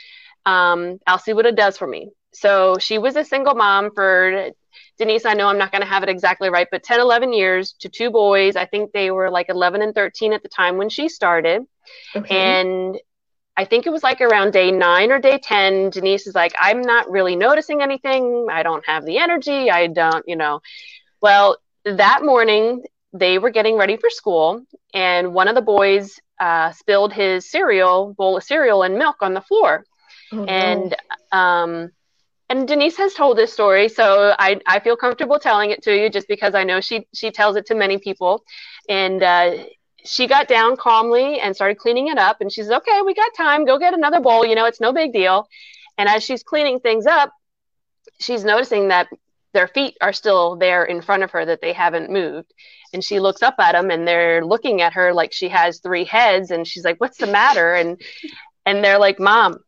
[0.44, 4.50] Um, I'll see what it does for me." So she was a single mom for
[4.98, 5.24] Denise.
[5.24, 7.88] I know I'm not going to have it exactly right, but 10, 11 years to
[7.88, 8.54] two boys.
[8.54, 11.62] I think they were like 11 and 13 at the time when she started,
[12.14, 12.60] okay.
[12.60, 12.98] and
[13.56, 16.82] I think it was like around day nine or day 10, Denise is like, I'm
[16.82, 18.48] not really noticing anything.
[18.50, 19.70] I don't have the energy.
[19.70, 20.60] I don't, you know.
[21.22, 22.82] Well, that morning,
[23.14, 28.12] they were getting ready for school, and one of the boys uh, spilled his cereal,
[28.12, 29.84] bowl of cereal, and milk on the floor.
[30.32, 30.94] Oh, and,
[31.32, 31.38] no.
[31.38, 31.90] um,
[32.48, 36.10] and Denise has told this story, so I, I feel comfortable telling it to you
[36.10, 38.42] just because I know she, she tells it to many people.
[38.88, 39.64] And uh,
[40.04, 42.40] she got down calmly and started cleaning it up.
[42.40, 43.64] And she's okay, we got time.
[43.64, 44.44] Go get another bowl.
[44.44, 45.48] You know, it's no big deal.
[45.96, 47.32] And as she's cleaning things up,
[48.20, 49.08] she's noticing that
[49.54, 52.52] their feet are still there in front of her that they haven't moved.
[52.92, 56.04] And she looks up at them and they're looking at her like she has three
[56.04, 56.50] heads.
[56.50, 57.74] And she's like, what's the matter?
[57.74, 58.00] And,
[58.66, 59.58] and they're like, mom,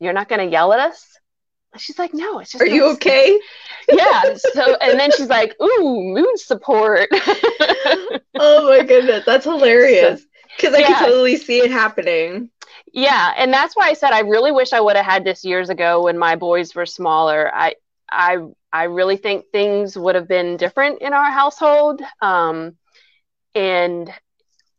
[0.00, 1.18] you're not going to yell at us?
[1.76, 2.62] She's like, no, it's just.
[2.62, 3.38] Are you okay?
[3.92, 4.22] yeah.
[4.36, 7.08] So, and then she's like, ooh, mood support.
[7.12, 9.24] oh my goodness.
[9.24, 10.24] That's hilarious.
[10.56, 10.98] Because so, I yeah.
[10.98, 12.50] can totally see it happening.
[12.92, 13.34] Yeah.
[13.36, 16.04] And that's why I said I really wish I would have had this years ago
[16.04, 17.50] when my boys were smaller.
[17.52, 17.74] I,
[18.08, 18.38] I,
[18.74, 22.02] I really think things would have been different in our household.
[22.20, 22.76] Um,
[23.54, 24.12] and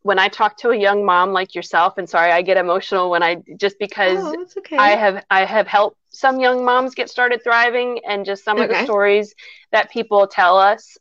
[0.02, 3.22] when I talk to a young mom like yourself, and sorry, I get emotional when
[3.22, 4.76] I just because oh, okay.
[4.76, 8.64] I have I have helped some young moms get started thriving, and just some okay.
[8.64, 9.34] of the stories
[9.72, 10.98] that people tell us.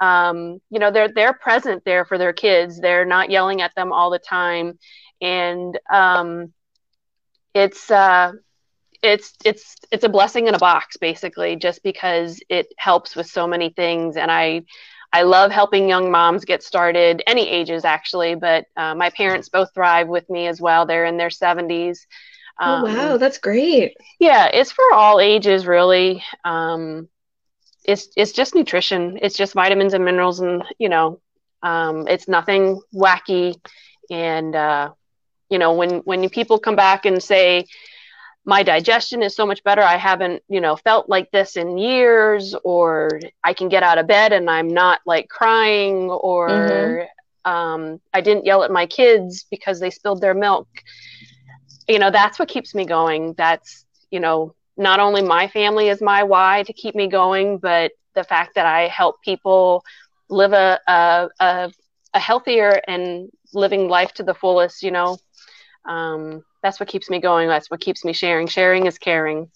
[0.00, 2.80] Um, you know, they're they're present there for their kids.
[2.80, 4.78] They're not yelling at them all the time,
[5.20, 6.54] and um,
[7.52, 8.32] it's uh,
[9.02, 13.46] it's it's it's a blessing in a box, basically, just because it helps with so
[13.46, 14.16] many things.
[14.16, 14.62] And I
[15.12, 19.72] I love helping young moms get started, any ages actually, but uh, my parents both
[19.74, 20.86] thrive with me as well.
[20.86, 22.06] They're in their 70s.
[22.60, 23.96] Um, oh, wow, that's great.
[24.18, 26.22] Yeah, it's for all ages, really.
[26.44, 27.08] Um,
[27.84, 29.18] it's it's just nutrition.
[29.22, 31.20] It's just vitamins and minerals, and you know,
[31.62, 33.54] um, it's nothing wacky.
[34.10, 34.90] And uh,
[35.48, 37.66] you know, when when people come back and say,
[38.44, 39.82] my digestion is so much better.
[39.82, 44.06] I haven't, you know, felt like this in years, or I can get out of
[44.06, 47.50] bed and I'm not like crying, or mm-hmm.
[47.50, 50.68] um, I didn't yell at my kids because they spilled their milk.
[51.86, 53.34] You know, that's what keeps me going.
[53.34, 57.92] That's, you know, not only my family is my why to keep me going, but
[58.14, 59.84] the fact that I help people
[60.30, 61.70] live a, a, a,
[62.14, 65.18] a healthier and living life to the fullest, you know.
[65.84, 67.48] Um, that's what keeps me going.
[67.48, 68.46] That's what keeps me sharing.
[68.46, 69.50] Sharing is caring.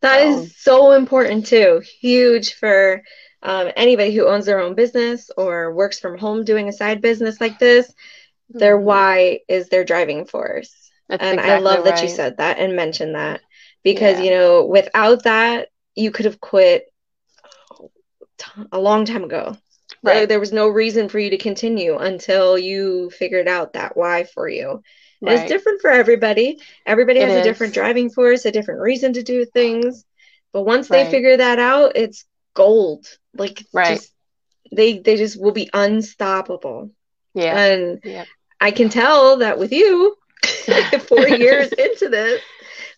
[0.00, 0.40] That so.
[0.40, 1.82] is so important too.
[2.00, 3.02] Huge for
[3.42, 7.40] um, anybody who owns their own business or works from home doing a side business
[7.40, 7.88] like this.
[7.88, 8.58] Mm-hmm.
[8.58, 10.74] Their why is their driving force.
[11.08, 11.96] That's and exactly I love right.
[11.96, 13.40] that you said that and mentioned that
[13.82, 14.24] because, yeah.
[14.24, 16.92] you know, without that, you could have quit
[18.70, 19.56] a long time ago.
[20.02, 20.14] Right.
[20.14, 24.24] There, there was no reason for you to continue until you figured out that why
[24.24, 24.82] for you.
[25.20, 25.40] Right.
[25.40, 26.60] It's different for everybody.
[26.86, 30.04] Everybody has a different driving force, a different reason to do things.
[30.52, 31.04] But once right.
[31.04, 33.06] they figure that out, it's gold.
[33.34, 33.96] Like right.
[33.96, 34.12] Just,
[34.70, 36.90] they they just will be unstoppable.
[37.34, 37.58] Yeah.
[37.58, 38.24] And yeah.
[38.60, 40.16] I can tell that with you,
[41.06, 42.40] four years into this,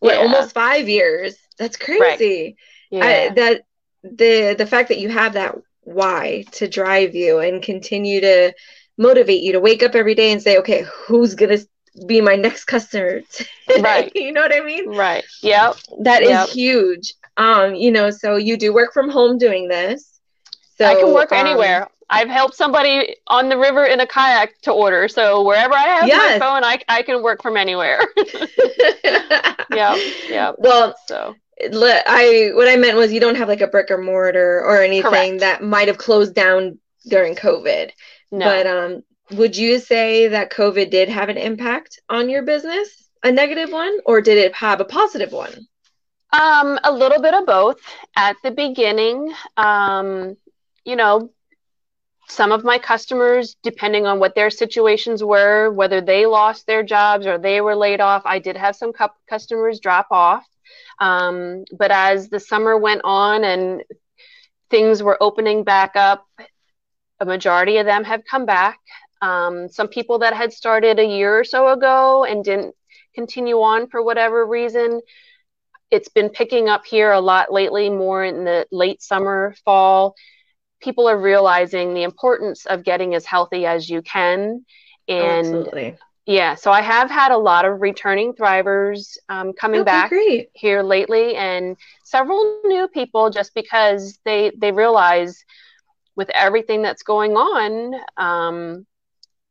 [0.03, 0.15] yeah.
[0.17, 1.37] almost five years.
[1.59, 2.01] That's crazy.
[2.03, 2.57] Right.
[2.91, 3.05] Yeah.
[3.05, 3.63] I, that
[4.03, 8.53] the the fact that you have that why to drive you and continue to
[8.99, 11.59] motivate you to wake up every day and say, okay, who's gonna
[12.07, 13.22] be my next customer.
[13.81, 14.12] right.
[14.14, 14.88] you know what I mean?
[14.88, 15.24] Right.
[15.42, 15.76] Yep.
[16.03, 16.48] That yep.
[16.48, 17.14] is huge.
[17.37, 20.20] Um, you know, so you do work from home doing this.
[20.76, 21.88] So I can work um, anywhere.
[22.09, 25.09] I've helped somebody on the river in a kayak to order.
[25.09, 26.40] So wherever I have yes.
[26.40, 28.00] my phone, I, I can work from anywhere.
[29.70, 29.96] yeah.
[30.29, 30.53] Yeah.
[30.59, 34.61] Well, so I what I meant was you don't have like a brick or mortar
[34.61, 35.40] or anything Correct.
[35.40, 37.90] that might have closed down during COVID.
[38.33, 38.46] No.
[38.46, 43.31] But um would you say that COVID did have an impact on your business, a
[43.31, 45.53] negative one, or did it have a positive one?
[46.33, 47.81] Um, a little bit of both.
[48.16, 50.37] At the beginning, um,
[50.85, 51.31] you know,
[52.29, 57.27] some of my customers, depending on what their situations were, whether they lost their jobs
[57.27, 60.47] or they were laid off, I did have some cu- customers drop off.
[61.01, 63.83] Um, but as the summer went on and
[64.71, 66.25] things were opening back up,
[67.19, 68.79] a majority of them have come back.
[69.21, 72.75] Um, some people that had started a year or so ago and didn't
[73.15, 75.01] continue on for whatever reason,
[75.91, 80.15] it's been picking up here a lot lately, more in the late summer, fall.
[80.81, 84.65] People are realizing the importance of getting as healthy as you can.
[85.09, 85.97] And Absolutely.
[86.27, 90.51] yeah, so I have had a lot of returning thrivers um, coming okay, back great.
[90.55, 95.45] here lately, and several new people just because they they realize
[96.15, 98.87] with everything that's going on, um,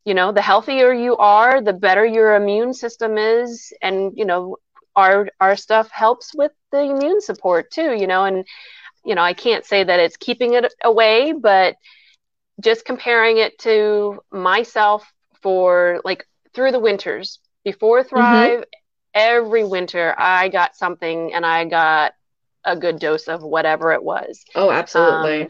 [0.05, 4.57] you know, the healthier you are, the better your immune system is, and you know,
[4.95, 7.95] our our stuff helps with the immune support too.
[7.95, 8.45] You know, and
[9.05, 11.75] you know, I can't say that it's keeping it away, but
[12.61, 18.09] just comparing it to myself for like through the winters before mm-hmm.
[18.09, 18.63] Thrive, mm-hmm.
[19.13, 22.13] every winter I got something and I got
[22.65, 24.43] a good dose of whatever it was.
[24.55, 25.43] Oh, absolutely.
[25.43, 25.49] Um,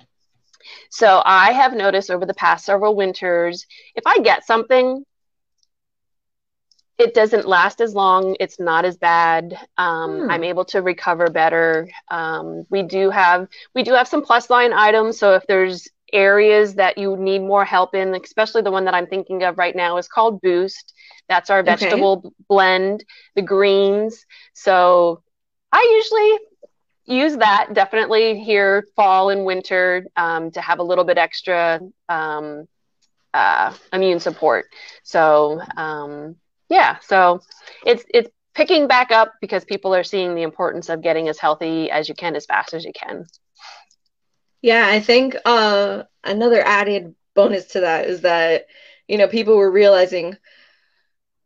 [0.89, 5.03] so I have noticed over the past several winters, if I get something,
[6.99, 8.35] it doesn't last as long.
[8.39, 9.57] It's not as bad.
[9.77, 10.31] Um, hmm.
[10.31, 11.89] I'm able to recover better.
[12.11, 15.17] Um, we do have we do have some plus line items.
[15.17, 19.07] So if there's areas that you need more help in, especially the one that I'm
[19.07, 20.93] thinking of right now is called Boost.
[21.29, 22.35] That's our vegetable okay.
[22.49, 24.25] blend, the greens.
[24.53, 25.23] So
[25.71, 26.39] I usually
[27.09, 32.67] use that definitely here fall and winter um, to have a little bit extra um,
[33.33, 34.65] uh, immune support.
[35.03, 36.35] So um,
[36.69, 37.41] yeah, so
[37.85, 41.91] it's it's picking back up because people are seeing the importance of getting as healthy
[41.91, 43.25] as you can as fast as you can.
[44.61, 48.65] Yeah, I think uh, another added bonus to that is that
[49.07, 50.37] you know people were realizing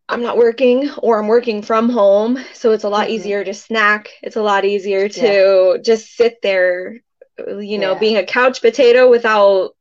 [0.09, 2.37] I'm not working or I'm working from home.
[2.53, 3.15] So it's a lot mm-hmm.
[3.15, 4.09] easier to snack.
[4.21, 5.81] It's a lot easier to yeah.
[5.81, 6.99] just sit there,
[7.37, 7.99] you know, yeah.
[7.99, 9.71] being a couch potato without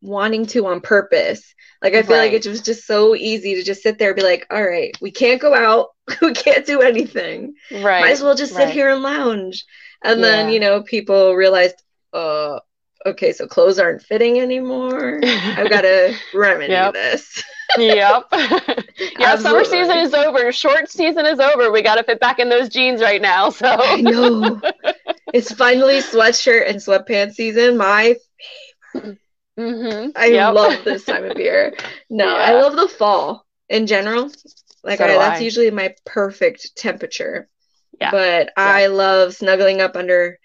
[0.00, 1.54] wanting to on purpose.
[1.82, 2.32] Like I feel right.
[2.32, 4.96] like it was just so easy to just sit there and be like, all right,
[5.00, 5.88] we can't go out.
[6.22, 7.54] we can't do anything.
[7.70, 8.00] Right.
[8.00, 8.72] Might as well just sit right.
[8.72, 9.64] here and lounge.
[10.02, 10.26] And yeah.
[10.26, 11.76] then, you know, people realized,
[12.12, 12.60] uh,
[13.06, 15.20] okay, so clothes aren't fitting anymore.
[15.22, 17.42] I've got to remedy this.
[17.76, 18.24] yep.
[19.18, 20.50] yeah, summer season is over.
[20.52, 21.70] Short season is over.
[21.70, 23.50] We got to fit back in those jeans right now.
[23.50, 24.60] So I know.
[25.34, 27.76] It's finally sweatshirt and sweatpants season.
[27.76, 28.16] My
[28.92, 29.18] favorite.
[29.58, 30.10] Mm-hmm.
[30.14, 30.54] I yep.
[30.54, 31.74] love this time of year.
[32.08, 32.44] No, yeah.
[32.44, 34.30] I love the fall in general.
[34.84, 35.42] Like so I, that's I.
[35.42, 37.48] usually my perfect temperature.
[38.00, 38.12] Yeah.
[38.12, 38.52] But yeah.
[38.56, 40.38] I love snuggling up under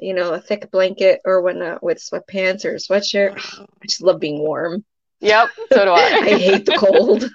[0.00, 3.36] you know, a thick blanket or whatnot uh, with sweatpants or a sweatshirt.
[3.60, 4.84] I just love being warm.
[5.20, 6.00] Yep, so do I.
[6.22, 7.24] I hate the cold.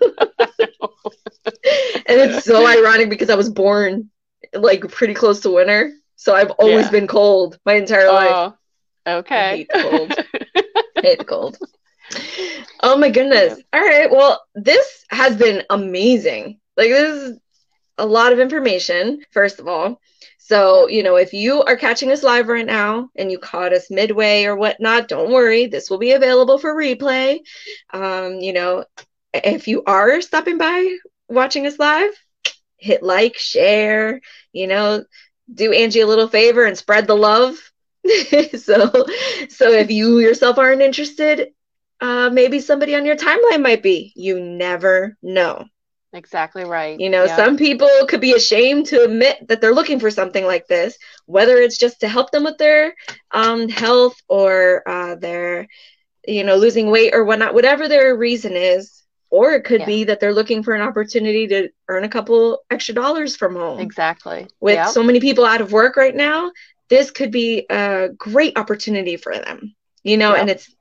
[1.46, 4.10] and it's so ironic because I was born
[4.54, 5.94] like pretty close to winter.
[6.16, 6.92] So I've always yeah.
[6.92, 8.54] been cold my entire oh, life.
[9.06, 9.36] Okay.
[9.36, 10.14] I hate the cold.
[10.96, 11.58] I hate the cold.
[12.82, 13.58] Oh my goodness.
[13.58, 13.80] Yeah.
[13.80, 14.12] All right.
[14.12, 16.60] Well, this has been amazing.
[16.78, 17.40] Like this is
[17.98, 20.00] a lot of information, first of all.
[20.46, 23.90] So, you know, if you are catching us live right now and you caught us
[23.90, 25.68] midway or whatnot, don't worry.
[25.68, 27.40] This will be available for replay.
[27.94, 28.84] Um, you know,
[29.34, 30.98] if you are stopping by
[31.30, 32.12] watching us live,
[32.78, 34.20] hit like, share,
[34.52, 35.06] you know,
[35.54, 37.56] do Angie a little favor and spread the love.
[38.58, 39.06] so,
[39.50, 41.52] so if you yourself aren't interested,
[42.02, 44.12] uh, maybe somebody on your timeline might be.
[44.16, 45.66] You never know.
[46.14, 47.00] Exactly right.
[47.00, 50.68] You know, some people could be ashamed to admit that they're looking for something like
[50.68, 50.96] this,
[51.26, 52.94] whether it's just to help them with their
[53.32, 55.68] um, health or uh, their,
[56.28, 59.02] you know, losing weight or whatnot, whatever their reason is.
[59.32, 59.86] Or it could yeah.
[59.88, 63.80] be that they're looking for an opportunity to earn a couple extra dollars from home.
[63.80, 64.46] Exactly.
[64.60, 64.90] With yep.
[64.90, 66.52] so many people out of work right now,
[66.90, 69.74] this could be a great opportunity for them.
[70.04, 70.42] You know, yep.
[70.42, 70.72] and it's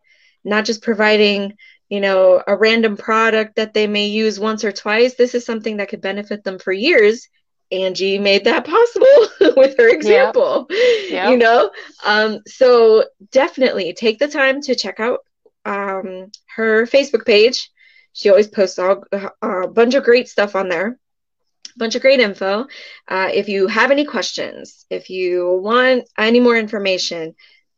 [0.44, 1.56] not just providing
[1.92, 5.76] you know, a random product that they may use once or twice, this is something
[5.76, 7.28] that could benefit them for years.
[7.70, 11.10] Angie made that possible with her example, yep.
[11.10, 11.30] Yep.
[11.30, 11.70] you know?
[12.02, 15.18] Um, so definitely take the time to check out
[15.66, 17.70] um, her Facebook page.
[18.14, 22.00] She always posts all, uh, a bunch of great stuff on there, a bunch of
[22.00, 22.68] great info.
[23.06, 27.34] Uh, if you have any questions, if you want any more information,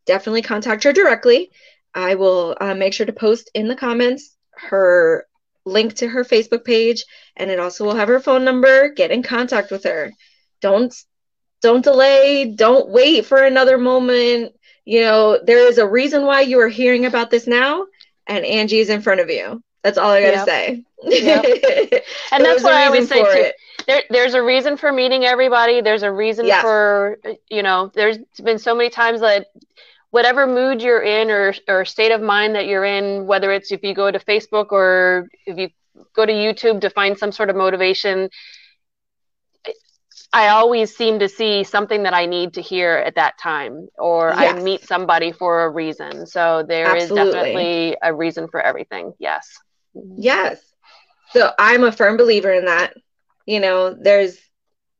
[0.06, 1.50] definitely contact her directly.
[1.94, 5.26] I will uh, make sure to post in the comments her
[5.64, 7.04] link to her Facebook page,
[7.36, 8.88] and it also will have her phone number.
[8.90, 10.12] Get in contact with her.
[10.60, 10.94] Don't
[11.62, 12.44] don't delay.
[12.54, 14.52] Don't wait for another moment.
[14.84, 17.86] You know there is a reason why you are hearing about this now,
[18.26, 19.62] and Angie's in front of you.
[19.82, 20.46] That's all I gotta Yep.
[20.46, 20.82] say.
[21.02, 22.02] Yep.
[22.32, 23.28] And that's what I always say too.
[23.30, 23.54] it.
[23.86, 25.80] There, there's a reason for meeting everybody.
[25.82, 26.62] There's a reason Yes.
[26.62, 27.18] for,
[27.50, 29.46] you know, there's been so many times that
[30.14, 33.82] whatever mood you're in or, or state of mind that you're in, whether it's if
[33.82, 35.68] you go to Facebook or if you
[36.14, 38.30] go to YouTube to find some sort of motivation,
[40.32, 44.32] I always seem to see something that I need to hear at that time, or
[44.32, 46.26] I meet somebody for a reason.
[46.28, 47.32] So there is Absolutely.
[47.32, 49.14] definitely a reason for everything.
[49.18, 49.48] Yes.
[50.16, 50.60] Yes.
[51.32, 52.94] So I'm a firm believer in that.
[53.46, 54.38] You know, there's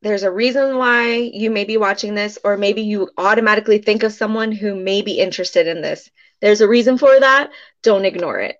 [0.04, 4.12] there's a reason why you may be watching this or maybe you automatically think of
[4.12, 6.10] someone who may be interested in this.
[6.42, 7.50] There's a reason for that.
[7.82, 8.56] Don't ignore it.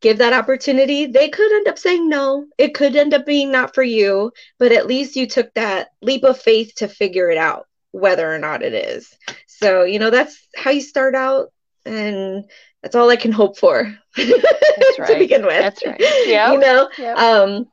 [0.00, 1.06] Give that opportunity.
[1.06, 2.46] They could end up saying no.
[2.58, 6.24] It could end up being not for you, but at least you took that leap
[6.24, 9.08] of faith to figure it out whether or not it is.
[9.46, 11.52] So, you know, that's how you start out
[11.86, 12.44] and
[12.82, 15.18] that's all I can hope for to right.
[15.18, 15.60] begin with.
[15.60, 16.00] That's right.
[16.00, 16.52] Yep.
[16.54, 17.16] You know, Yep.
[17.18, 17.66] um,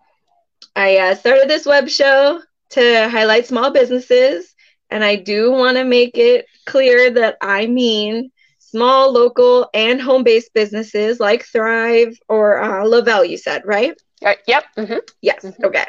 [0.75, 2.39] I uh, started this web show
[2.71, 4.53] to highlight small businesses,
[4.89, 10.23] and I do want to make it clear that I mean small, local, and home
[10.23, 13.93] based businesses like Thrive or uh, Le-Vel, you said, right?
[14.21, 14.37] Right.
[14.47, 14.63] Yep.
[14.77, 15.43] hmm Yes.
[15.43, 15.65] Mhm.
[15.65, 15.85] Okay.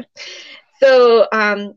[0.81, 1.75] So, um,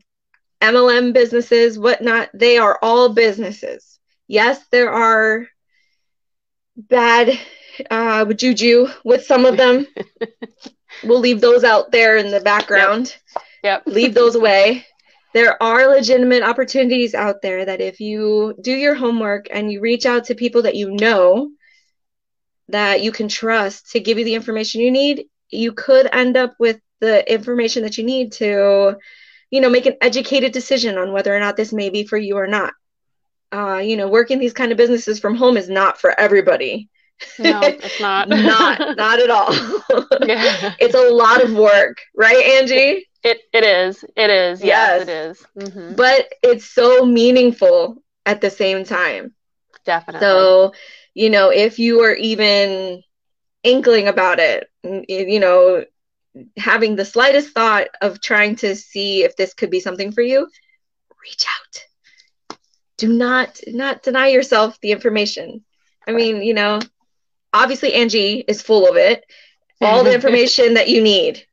[0.60, 3.98] MLM businesses, whatnot, they are all businesses.
[4.28, 5.46] Yes, there are
[6.76, 7.38] bad
[7.90, 9.86] uh, juju with some of them.
[11.04, 13.16] we'll leave those out there in the background.
[13.62, 13.82] Yep.
[13.86, 14.86] Leave those away.
[15.34, 20.06] There are legitimate opportunities out there that if you do your homework and you reach
[20.06, 21.50] out to people that you know
[22.68, 26.54] that you can trust to give you the information you need, you could end up
[26.60, 28.96] with the information that you need to,
[29.50, 32.36] you know, make an educated decision on whether or not this may be for you
[32.36, 32.72] or not.
[33.52, 36.88] Uh, you know, working these kind of businesses from home is not for everybody.
[37.40, 38.28] No, it's not.
[38.28, 39.52] not, not at all.
[40.26, 40.74] yeah.
[40.78, 43.06] it's a lot of work, right, Angie?
[43.24, 44.04] It it is.
[44.16, 44.62] It is.
[44.64, 45.02] Yes, Yes.
[45.02, 45.46] it is.
[45.58, 49.34] hmm But it's so meaningful at the same time.
[49.84, 50.28] Definitely.
[50.28, 50.72] So,
[51.14, 53.02] you know, if you are even
[53.64, 54.68] inkling about it,
[55.08, 55.84] you know,
[56.58, 60.48] having the slightest thought of trying to see if this could be something for you,
[61.24, 61.84] reach out.
[62.98, 65.64] Do not not deny yourself the information.
[66.06, 66.80] I mean, you know,
[67.52, 69.24] obviously Angie is full of it.
[69.82, 71.44] All the information that you need.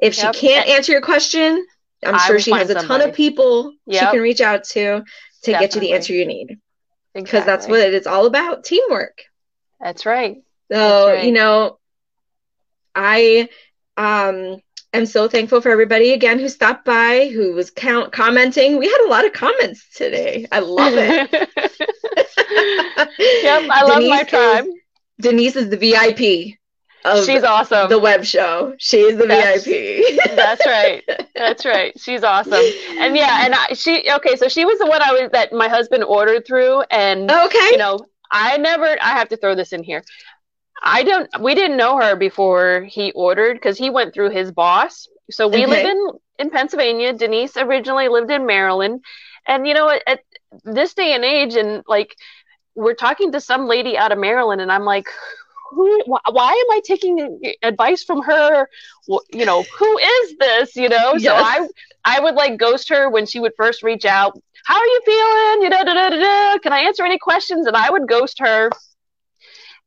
[0.00, 0.34] If Yep.
[0.34, 1.64] she can't answer your question,
[2.04, 3.16] I'm I sure she has a find ton of somebody.
[3.16, 5.02] people she can reach out to
[5.44, 6.58] to get you the answer you need
[7.14, 9.22] because that's what it's all about teamwork
[9.80, 10.36] That's right.
[10.70, 11.24] so That's right.
[11.24, 11.78] you know
[12.94, 13.48] i
[13.96, 14.56] um
[14.92, 19.04] am so thankful for everybody again who stopped by who was count commenting we had
[19.06, 21.30] a lot of comments today i love it
[23.42, 23.62] yep.
[23.70, 24.66] I love my Denise tribe.
[24.66, 24.74] is-
[25.20, 26.57] denise is the vip
[27.24, 27.88] She's awesome.
[27.88, 31.02] the web show she is the That's- vip That's right.
[31.34, 31.98] That's right.
[31.98, 32.64] She's awesome.
[32.98, 34.36] And yeah, and I, she okay.
[34.36, 37.78] So she was the one I was that my husband ordered through, and okay you
[37.78, 38.00] know,
[38.30, 38.86] I never.
[39.00, 40.02] I have to throw this in here.
[40.82, 41.28] I don't.
[41.40, 45.08] We didn't know her before he ordered because he went through his boss.
[45.30, 45.66] So we Okay.
[45.66, 47.12] live in in Pennsylvania.
[47.12, 49.02] Denise originally lived in Maryland,
[49.46, 50.20] and you know, at, at
[50.64, 52.14] this day and age, and like
[52.74, 55.08] we're talking to some lady out of Maryland, and I'm like.
[55.70, 58.68] Who, wh- why am I taking advice from her?
[59.32, 60.76] You know, who is this?
[60.76, 61.66] You know, so I
[62.04, 64.38] I would like ghost her when she would first reach out.
[64.64, 65.62] How are you feeling?
[65.62, 66.58] You know, da, da, da, da.
[66.58, 67.66] can I answer any questions?
[67.66, 68.70] And I would ghost her.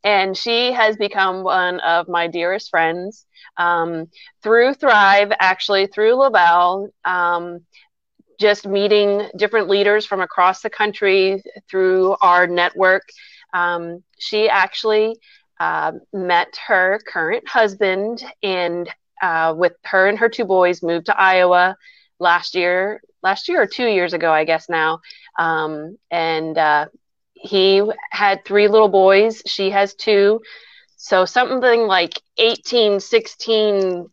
[0.04, 3.26] And she has become one of my dearest friends
[3.58, 4.08] um,
[4.42, 6.90] through Thrive, actually through Le-Vel.
[7.06, 7.60] Um,
[8.40, 13.04] just meeting different leaders from across the country through our network.
[13.54, 15.16] Um, she actually
[15.62, 18.90] uh, met her current husband and
[19.22, 21.78] uh, with her and her two boys moved to Iowa
[22.18, 25.02] last year, last year or two years ago, I guess now.
[25.38, 26.88] Um, and uh,
[27.34, 29.44] he had three little boys.
[29.46, 30.42] She has two.
[30.98, 34.08] So something like 18, 16,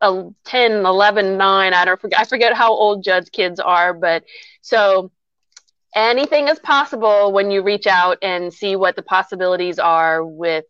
[0.00, 1.74] uh, 10, 11, 9.
[1.74, 2.20] I don't forget.
[2.20, 4.22] I forget how old Judd's kids are, but
[4.60, 5.10] so
[5.96, 10.66] anything is possible when you reach out and see what the possibilities are with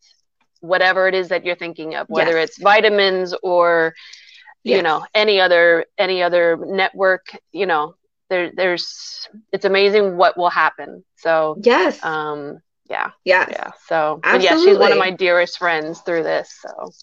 [0.61, 2.39] whatever it is that you're thinking of, whether Yes.
[2.39, 3.95] it's vitamins or
[4.64, 4.83] you Yes.
[4.83, 7.27] know any other any other network.
[7.53, 7.95] You know,
[8.31, 11.05] there there's it's amazing what will happen.
[11.16, 12.61] So yes um,
[12.91, 13.72] yeah, yes yeah.
[13.89, 16.51] So yeah, she's one of my dearest friends through this.
[16.62, 16.95] So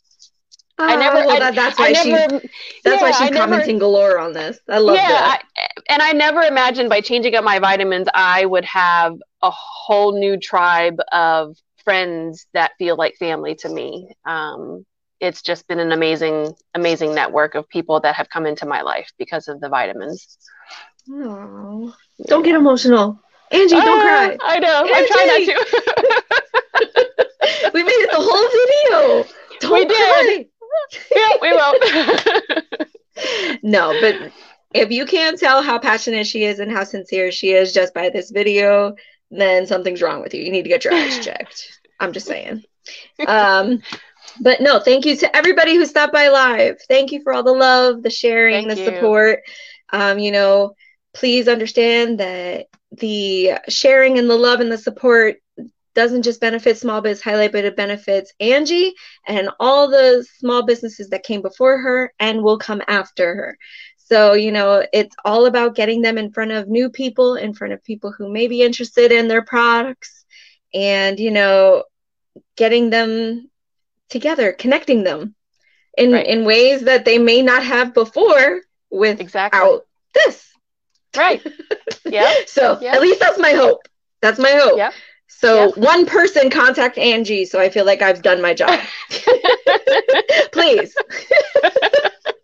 [0.80, 2.42] Oh, I never, well, I, that, that's I why she's never,
[2.84, 6.02] that's why she's I never- commenting galore on this i love yeah, that I, and
[6.02, 10.98] I never imagined by changing up my vitamins, I would have a whole new tribe
[11.12, 14.10] of friends that feel like family to me.
[14.26, 14.86] Um,
[15.20, 19.12] it's just been an amazing, amazing network of people that have come into my life
[19.18, 20.38] because of the vitamins.
[21.10, 21.94] Oh,
[22.26, 23.20] don't get emotional.
[23.52, 24.38] Angie, don't ah, cry.
[24.42, 24.82] I know.
[24.82, 24.94] Angie.
[24.96, 25.38] I'm trying not
[26.82, 27.72] to.
[27.74, 29.30] we made it the whole video.
[29.60, 30.48] Don't we did.
[31.16, 32.88] yeah, we will.
[33.64, 34.32] no, but
[34.74, 38.10] if you can't tell how passionate she is and how sincere she is just by
[38.10, 38.96] this video,
[39.32, 40.44] then something's wrong with you.
[40.44, 41.80] You need to get your eyes checked.
[42.00, 42.64] I'm just saying.
[43.26, 43.82] Um,
[44.42, 46.78] but no, thank you to everybody who stopped by live.
[46.88, 48.96] Thank you for all the love, the sharing, thank the you.
[48.96, 49.40] support.
[49.92, 50.76] Um, you know,
[51.14, 55.38] please understand that the sharing and the love and the support
[55.96, 58.94] doesn't just benefit Small Biz Highlight, but it benefits Angie
[59.28, 63.58] and all the small businesses that came before her and will come after her.
[63.98, 67.74] So, you know, it's all about getting them in front of new people, in front
[67.74, 70.26] of people who may be interested in their products,
[70.74, 71.84] and, you know,
[72.56, 73.50] getting them
[74.10, 75.36] together, connecting them
[75.98, 76.28] in, right.
[76.28, 79.80] in ways that they may not have before without exactly.
[80.14, 80.50] this.
[81.16, 81.46] Right.
[82.06, 82.32] Yeah.
[82.48, 82.96] so yep.
[82.96, 83.88] at least that's my hope.
[84.22, 84.78] That's my hope.
[84.78, 84.94] Yep.
[85.38, 85.78] So yep.
[85.78, 88.80] one person contact Angie, so I feel like I've done my job.
[90.54, 90.96] Please.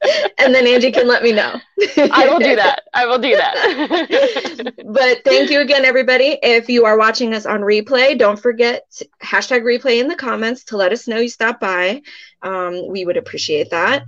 [0.37, 1.59] and then Angie can let me know.
[1.97, 2.83] I will do that.
[2.93, 4.73] I will do that.
[4.85, 6.37] but thank you again, everybody.
[6.41, 10.77] If you are watching us on replay, don't forget hashtag replay in the comments to
[10.77, 12.01] let us know you stopped by.
[12.41, 14.03] Um, we would appreciate that.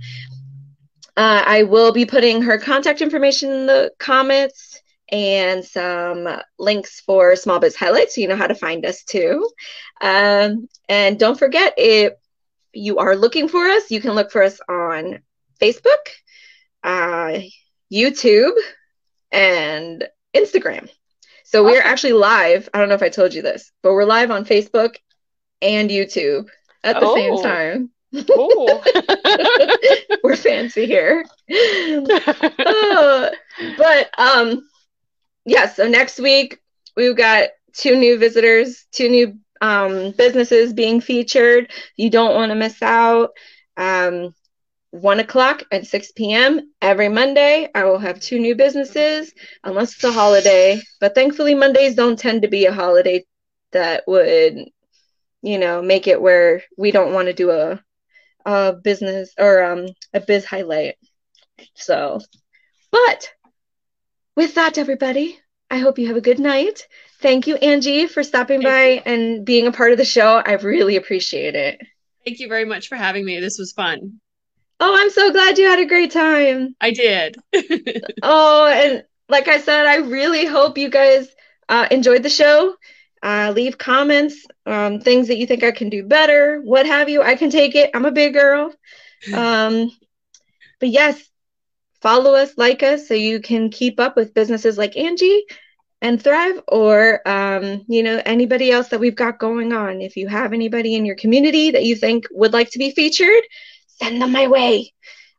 [1.16, 4.71] Uh, I will be putting her contact information in the comments
[5.12, 6.26] and some
[6.58, 9.48] links for Small Biz Highlights so you know how to find us too.
[10.00, 12.14] Um, and don't forget, if
[12.72, 15.20] you are looking for us, you can look for us on
[15.60, 16.02] Facebook,
[16.82, 17.40] uh,
[17.92, 18.52] YouTube,
[19.30, 20.88] and Instagram.
[21.44, 22.70] So we're actually live.
[22.72, 24.94] I don't know if I told you this, but we're live on Facebook
[25.60, 26.48] and YouTube
[26.82, 27.14] at the oh.
[27.14, 27.90] same time.
[30.22, 31.24] We're fancy here.
[31.50, 33.30] uh,
[33.78, 34.68] but um
[35.44, 36.58] yeah, so next week
[36.96, 41.70] we've got two new visitors, two new um, businesses being featured.
[41.96, 43.30] You don't want to miss out.
[43.76, 44.34] Um,
[44.90, 46.60] one o'clock and 6 p.m.
[46.82, 47.68] every Monday.
[47.74, 49.32] I will have two new businesses,
[49.64, 50.82] unless it's a holiday.
[51.00, 53.24] But thankfully, Mondays don't tend to be a holiday
[53.72, 54.58] that would,
[55.40, 57.82] you know, make it where we don't want to do a,
[58.44, 60.96] a business or um, a biz highlight.
[61.74, 62.20] So,
[62.90, 63.32] but
[64.36, 65.38] with that, everybody,
[65.70, 66.86] I hope you have a good night.
[67.20, 69.02] Thank you, Angie, for stopping Thank by you.
[69.06, 70.42] and being a part of the show.
[70.44, 71.80] I really appreciate it.
[72.24, 73.40] Thank you very much for having me.
[73.40, 74.20] This was fun.
[74.80, 76.74] Oh, I'm so glad you had a great time.
[76.80, 77.36] I did.
[78.22, 81.28] oh, and like I said, I really hope you guys
[81.68, 82.74] uh, enjoyed the show.
[83.22, 87.22] Uh, leave comments, um, things that you think I can do better, what have you.
[87.22, 87.90] I can take it.
[87.94, 88.72] I'm a big girl.
[89.32, 89.88] Um,
[90.80, 91.22] but yes,
[92.02, 95.44] follow us, like us, so you can keep up with businesses like Angie
[96.02, 100.02] and Thrive, or um, you know anybody else that we've got going on.
[100.02, 103.42] If you have anybody in your community that you think would like to be featured,
[103.86, 104.92] send them my way.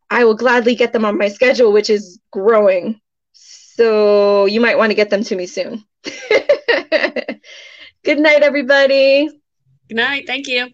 [0.09, 2.99] I will gladly get them on my schedule, which is growing.
[3.33, 5.83] So you might want to get them to me soon.
[8.03, 9.29] Good night, everybody.
[9.89, 10.25] Good night.
[10.27, 10.69] Thank you.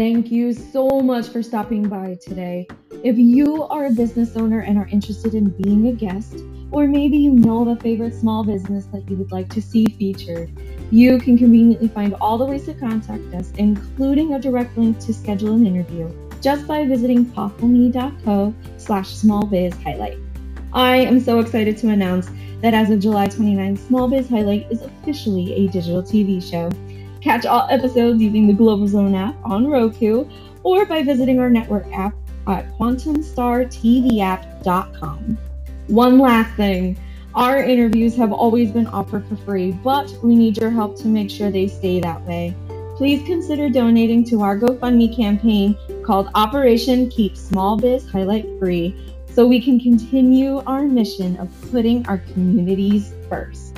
[0.00, 2.66] Thank you so much for stopping by today.
[3.04, 6.36] If you are a business owner and are interested in being a guest,
[6.70, 9.84] or maybe you know of a favorite small business that you would like to see
[9.84, 10.58] featured,
[10.90, 15.12] you can conveniently find all the ways to contact us, including a direct link to
[15.12, 20.18] schedule an interview, just by visiting popfulme.co slash smallbizhighlight.
[20.72, 22.30] I am so excited to announce
[22.62, 26.70] that as of July 29th, Small Biz Highlight is officially a digital TV show.
[27.20, 30.26] Catch all episodes using the Global Zone app on Roku
[30.62, 32.14] or by visiting our network app
[32.46, 35.38] at quantumstartvapp.com.
[35.86, 36.98] One last thing.
[37.34, 41.30] Our interviews have always been offered for free, but we need your help to make
[41.30, 42.56] sure they stay that way.
[42.96, 49.46] Please consider donating to our GoFundMe campaign called Operation Keep Small Biz Highlight Free so
[49.46, 53.69] we can continue our mission of putting our communities first.